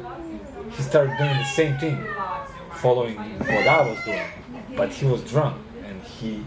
[0.72, 1.98] he started doing the same thing,
[2.74, 4.22] following what I was doing.
[4.76, 6.44] But he was drunk and he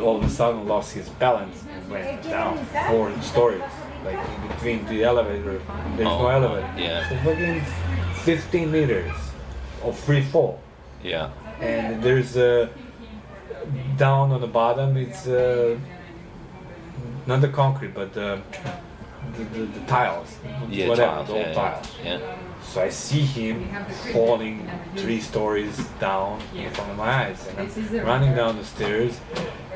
[0.00, 2.56] all of a sudden lost his balance and went down
[2.88, 3.62] four stories.
[4.04, 5.60] Like in between the elevator,
[5.96, 6.72] there's no Oh, elevator.
[6.76, 7.08] yeah.
[7.08, 7.60] So fucking
[8.24, 9.12] 15 meters
[9.84, 10.60] of free fall.
[11.04, 11.30] Yeah.
[11.60, 12.68] And there's uh,
[13.96, 15.78] down on the bottom, it's uh,
[17.26, 18.40] not the concrete, but the,
[19.36, 20.36] the, the, the tiles.
[20.68, 21.28] Yeah, whatever, tiles.
[21.28, 21.96] the old yeah, tiles.
[22.04, 22.36] Yeah.
[22.62, 23.68] So I see him
[24.12, 29.20] falling three stories down in front of my eyes, and I'm running down the stairs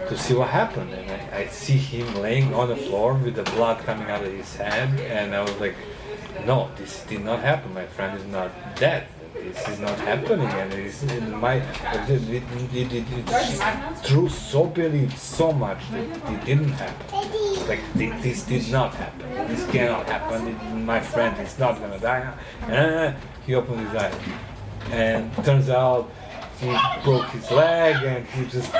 [0.08, 0.94] to see what happened.
[0.94, 4.32] And I, I see him laying on the floor with the blood coming out of
[4.32, 5.74] his head, and I was like,
[6.46, 7.74] "No, this did not happen.
[7.74, 9.08] My friend is not dead.
[9.42, 16.32] This is not happening, and it's in my it, it, it, threw so much that
[16.32, 17.68] it didn't happen.
[17.68, 19.28] Like thi- this did not happen.
[19.48, 20.84] This cannot happen.
[20.84, 22.32] My friend is not gonna die.
[22.68, 23.16] And
[23.46, 24.14] he opened his eyes,
[24.90, 26.10] and turns out
[26.60, 28.70] he broke his leg, and he just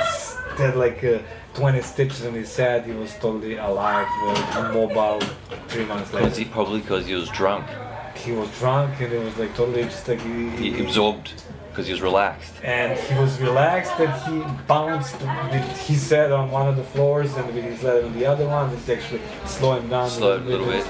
[0.57, 1.19] had like uh,
[1.53, 2.85] 20 stitches in his head.
[2.85, 5.21] He was totally alive, uh, mobile.
[5.67, 7.65] Three months later, Was he probably because he was drunk?
[8.17, 11.33] He was drunk, and it was like totally just like he, He absorbed
[11.69, 12.53] because he was relaxed.
[12.63, 15.15] and he was relaxed and he bounced
[15.87, 18.73] He head on one of the floors and with his head on the other one
[18.73, 20.83] it's actually slow him down Slowed a little bit.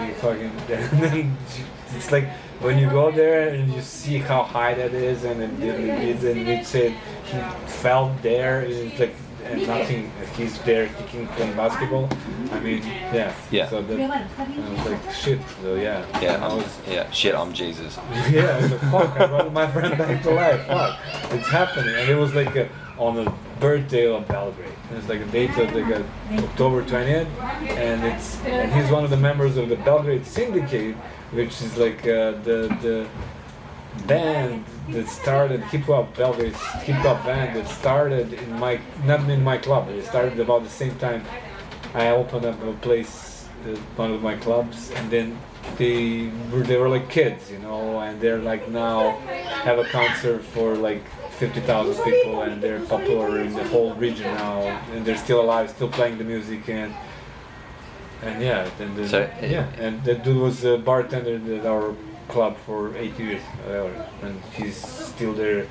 [0.00, 1.36] He fucking, then
[1.94, 2.26] it's like
[2.60, 6.36] when you go there and you see how high that is and it, it, it,
[6.36, 6.92] and it said
[7.24, 9.14] he fell there and it's like
[9.44, 12.08] and nothing he's there kicking playing basketball
[12.52, 13.68] I mean yeah Yeah.
[13.68, 17.10] so that, I was like shit so yeah Yeah, I I'm, was yeah.
[17.10, 17.96] Shit, I'm Jesus.
[18.30, 20.66] yeah, I was like, fuck, I brought my friend back to life.
[20.66, 20.98] Fuck,
[21.32, 21.94] it's happening.
[21.94, 22.68] And it was like a,
[22.98, 24.72] on the birthday of Belgrade.
[24.88, 26.04] And it's like a date of like a,
[26.44, 27.26] October 20th.
[27.78, 30.94] And it's and he's one of the members of the Belgrade Syndicate,
[31.32, 33.06] which is like uh, the the
[34.06, 39.42] band that started hip hop Belgrade hip hop band that started in my not in
[39.42, 39.88] my club.
[39.88, 41.24] It started about the same time
[41.94, 45.38] I opened up a place, uh, one of my clubs, and then
[45.76, 49.18] they were they were like kids, you know, and they're like now
[49.64, 54.26] have a concert for like fifty thousand people, and they're popular in the whole region
[54.34, 54.60] now,
[54.92, 56.94] and they're still alive, still playing the music, and
[58.22, 61.94] and yeah, and then, So, yeah, and that dude was a bartender at our
[62.30, 63.42] club for eight years,
[64.22, 65.66] and he's still there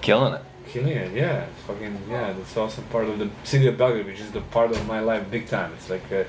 [0.00, 0.42] Killing it.
[0.68, 1.12] killing it.
[1.14, 2.32] Yeah, it's fucking yeah.
[2.36, 5.30] That's also part of the city of Belgrade, which is the part of my life
[5.30, 5.72] big time.
[5.76, 6.24] It's like uh,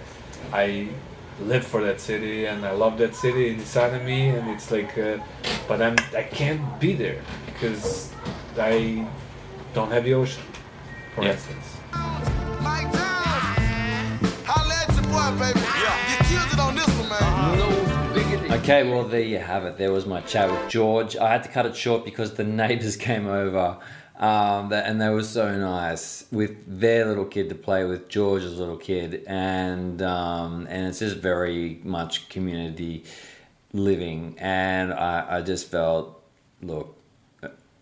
[0.53, 0.87] I
[1.41, 4.97] live for that city and I love that city inside of me, and it's like,
[4.97, 5.17] uh,
[5.67, 8.11] but I'm I can't be there because
[8.57, 9.05] I
[9.73, 10.43] don't have the ocean,
[11.15, 11.31] for Yeah.
[11.33, 11.67] instance.
[18.51, 19.77] Okay, well, there you have it.
[19.77, 21.15] There was my chat with George.
[21.17, 23.79] I had to cut it short because the neighbors came over
[24.19, 28.77] um, and they were so nice with their little kid to play with George's little
[28.77, 29.23] kid.
[29.27, 33.03] And, um, and it's just very much community
[33.73, 34.35] living.
[34.37, 36.23] And I, I just felt,
[36.61, 36.97] look,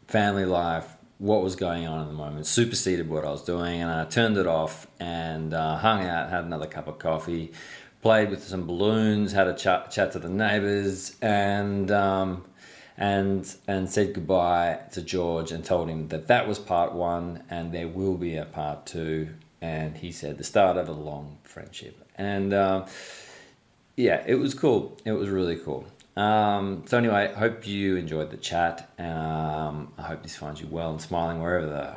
[0.08, 0.88] family life,
[1.18, 4.38] what was going on at the moment, superseded what I was doing, and I turned
[4.38, 7.52] it off and uh, hung out, had another cup of coffee,
[8.04, 12.46] played with some balloons, had a chat, chat to the neighbors, and um,
[12.98, 17.74] and and said goodbye to George and told him that that was part one, and
[17.74, 19.30] there will be a part two.
[19.62, 22.54] And he said the start of a long friendship, and.
[22.54, 22.86] Um,
[23.96, 24.98] yeah, it was cool.
[25.06, 25.86] It was really cool.
[26.16, 28.90] Um, so anyway, hope you enjoyed the chat.
[29.00, 31.96] Um, I hope this finds you well and smiling wherever the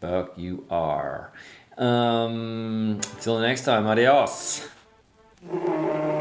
[0.00, 1.32] fuck you are.
[1.76, 4.68] Um, till the next time, adios.
[5.40, 6.17] Música